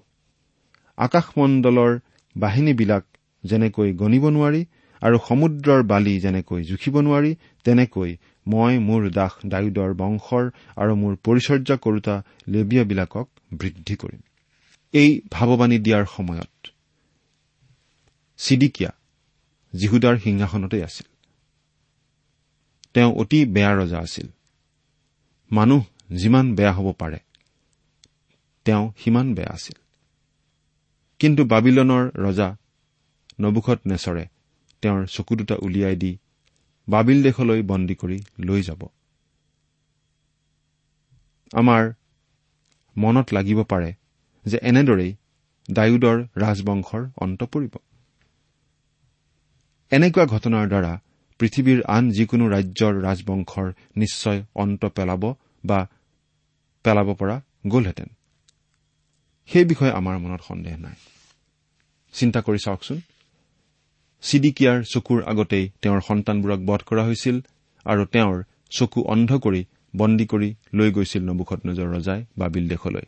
আকাশমণ্ডলৰ 0.99 1.99
বাহিনীবিলাক 2.37 3.05
যেনেকৈ 3.45 3.93
গণিব 3.93 4.25
নোৱাৰি 4.29 4.65
আৰু 5.03 5.19
সমুদ্ৰৰ 5.29 5.83
বালি 5.83 6.21
যেনেকৈ 6.21 6.63
জুখিব 6.63 7.01
নোৱাৰি 7.01 7.37
তেনেকৈ 7.65 8.17
মই 8.47 8.79
মোৰ 8.79 9.11
দাস 9.11 9.33
ডায়ুদৰ 9.47 9.95
বংশৰ 9.95 10.51
আৰু 10.77 10.97
মোৰ 10.97 11.17
পৰিচৰ্যা 11.25 11.77
কৰোতা 11.77 12.23
লেবিয়াবিলাকক 12.49 13.27
বৃদ্ধি 13.55 13.95
কৰিম। 13.97 14.21
এই 14.95 15.21
ভাৱবাণী 15.31 15.79
দিয়াৰ 15.79 16.05
সময়ত 16.17 16.73
চিডিকিয়া 18.39 18.91
জিহুদাৰ 19.75 20.17
সিংহাসনতে 20.19 20.85
আছিল। 20.85 21.07
তেওঁ 22.95 23.13
অতি 23.15 23.45
বেয়া 23.45 23.73
ৰজা 23.75 23.99
আছিল। 23.99 24.29
মানুহ 25.51 25.83
যিমান 26.15 26.47
বেয়া 26.55 26.73
হ'ব 26.73 26.93
পাৰে 26.93 27.19
তেওঁ 28.67 28.85
সিমান 28.99 29.35
বেয়া 29.35 29.53
আছিল। 29.53 29.79
কিন্তু 31.21 31.43
বাবিলনৰ 31.45 32.05
ৰজা 32.17 32.49
নবুখত 33.41 33.79
নেচৰে 33.87 34.25
তেওঁৰ 34.83 35.07
চকু 35.07 35.33
দুটা 35.37 35.57
উলিয়াই 35.63 35.97
দি 35.97 36.13
বাবিল 36.89 37.19
দেশলৈ 37.23 37.63
বন্দী 37.63 37.95
কৰি 37.95 38.19
লৈ 38.41 38.63
যাব। 38.63 38.83
আমাৰ 41.53 41.83
মনত 42.97 43.27
লাগিব 43.33 43.59
পাৰে 43.63 43.91
যে 44.47 44.59
এনেদৰেই 44.63 45.13
ডায়ুদৰ 45.71 46.17
ৰাজবংশৰ 46.37 47.03
অন্ত 47.17 47.41
পৰিব। 47.45 47.75
এনেকুৱা 49.93 50.25
ঘটনাৰ 50.27 50.69
দ্বাৰা 50.69 50.93
পৃথিৱীৰ 51.41 51.83
আন 51.89 52.11
যিকোনো 52.11 52.49
ৰাজ্যৰ 52.49 52.95
ৰাজবংশৰ 53.03 53.73
নিশ্চয় 53.97 54.43
অন্ত 54.55 54.85
পেলাব 54.87 55.35
বা 55.65 55.87
পেলাব 56.85 57.15
পৰা 57.15 57.43
গ'লহেঁতেন। 57.69 58.09
সেই 59.47 59.65
বিষয়ে 59.65 59.91
আমাৰ 59.91 60.19
মনত 60.19 60.41
সন্দেহ 60.49 60.77
নাই। 60.77 60.95
চিন্তা 62.13 62.41
কৰি 62.41 62.59
চাওকচোন। 62.65 63.01
চিডিকিয়াৰ 64.23 64.83
চকুৰ 64.83 65.23
আগতেই 65.23 65.71
তেওঁৰ 65.83 66.01
সন্তানবোৰক 66.01 66.61
বধ 66.67 66.81
কৰা 66.87 67.05
হৈছিল 67.05 67.41
আৰু 67.85 68.05
তেওঁৰ 68.05 68.43
চকু 68.71 69.03
অন্ধ 69.03 69.33
কৰি 69.33 69.65
বন্দী 69.97 70.27
কৰি 70.27 70.55
লৈ 70.75 70.93
গৈছিল 70.93 71.23
নবুখত 71.23 71.67
নজৰ 71.67 71.89
ৰজাই 71.95 72.25
বাবিল 72.39 72.69
দেশলৈ। 72.69 73.07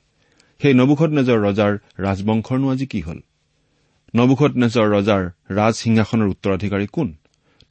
সেই 0.61 0.75
নবুখত 0.75 1.11
নজৰ 1.11 1.39
ৰজাৰ 1.39 1.73
ৰাজবংশৰনো 1.99 2.69
আজি 2.69 2.87
কি 2.87 3.01
হল? 3.01 3.21
নবুখত 4.17 4.53
নেজৰ 4.57 4.87
ৰজাৰ 4.91 5.23
ৰাজ 5.51 5.75
সিংহাসনৰ 5.75 6.27
উত্তৰাধিকাৰী 6.27 6.87
কোন? 6.93 7.17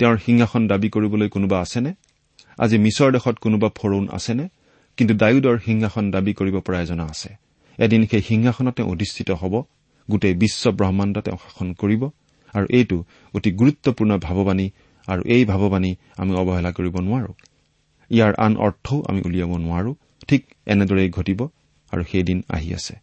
তেওঁৰ 0.01 0.17
সিংহাসন 0.17 0.67
দাবী 0.67 0.89
কৰিবলৈ 0.89 1.29
কোনোবা 1.29 1.61
আছেনে? 1.61 1.93
আজি 2.57 2.77
মিছৰ 2.77 3.11
দেশত 3.11 3.35
কোনোবা 3.39 3.69
ফৰুণ 3.75 4.07
আছেনে? 4.11 4.49
কিন্তু 4.97 5.13
ডায়ুদৰ 5.13 5.57
সিংহাসন 5.65 6.11
দাবী 6.11 6.33
কৰিব 6.33 6.59
পৰা 6.59 6.81
এজনা 6.81 7.03
আছে। 7.03 7.29
এদিন 7.77 8.07
সেই 8.11 8.21
সিংহাসনত 8.21 8.73
তেওঁ 8.75 8.89
অধিষ্ঠিত 8.91 9.31
হ'ব 9.31 9.63
গোটেই 10.11 10.33
বিশ্ব 10.33 10.71
ব্ৰহ্মাণ্ড 10.71 11.21
তেওঁ 11.21 11.37
শাসন 11.37 11.73
কৰিব 11.73 12.09
আৰু 12.53 12.65
এইটো 12.69 13.03
অতি 13.33 13.51
গুৰুত্বপূৰ্ণ 13.51 14.17
ভাৱবাণী 14.17 14.69
আৰু 15.07 15.21
এই 15.25 15.45
ভাৱবাণী 15.45 15.95
আমি 16.17 16.31
অৱহেলা 16.35 16.71
কৰিব 16.71 16.95
নোৱাৰো। 16.99 17.33
ইয়াৰ 18.11 18.33
আন 18.37 18.57
অৰ্থও 18.57 19.03
আমি 19.07 19.21
উলিয়াব 19.25 19.57
নোৱাৰো। 19.57 19.93
ঠিক 20.27 20.41
এনেদৰেই 20.65 21.09
ঘটিব 21.09 21.47
আৰু 21.91 22.03
সেইদিন 22.11 22.43
আহি 22.49 22.73
আছে। 22.73 22.95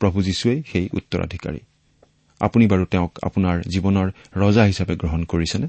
প্ৰভু 0.00 0.22
যীশুৱেই 0.22 0.62
সেই 0.72 0.88
উত্তৰাধিকাৰী। 0.92 1.60
আপুনি 2.40 2.66
বাৰু 2.66 2.84
তেওঁক 2.84 3.18
আপোনাৰ 3.22 3.56
জীৱনৰ 3.68 4.08
ৰজা 4.36 4.64
হিচাপে 4.64 4.94
গ্ৰহণ 4.96 5.24
কৰিছেনে? 5.24 5.68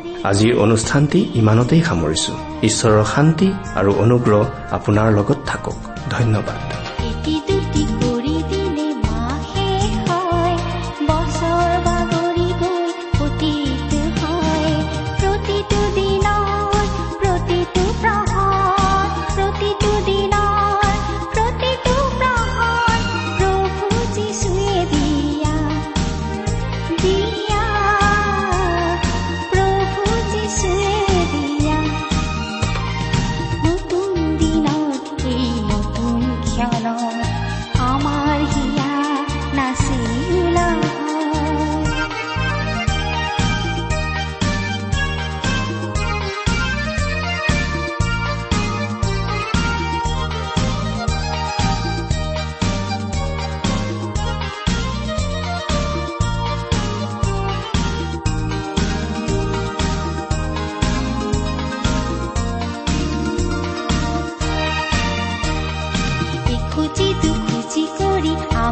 আজিৰ 0.29 0.53
অনুষ্ঠানটি 0.57 1.19
ইমানতেই 1.35 1.81
সামৰিছো। 1.81 2.33
ঈশ্বৰৰ 2.63 3.03
শান্তি 3.15 3.47
আৰু 3.75 3.91
অনুগ্ৰহ 3.95 4.41
আপোনাৰ 4.71 5.07
লগত 5.17 5.37
থাকক। 5.45 5.75
ধন্যবাদ। 6.09 6.90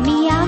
খুঁজি 0.10 0.26
দুখুজি 0.26 0.26
কৰি 0.26 0.34
আমি 0.34 0.38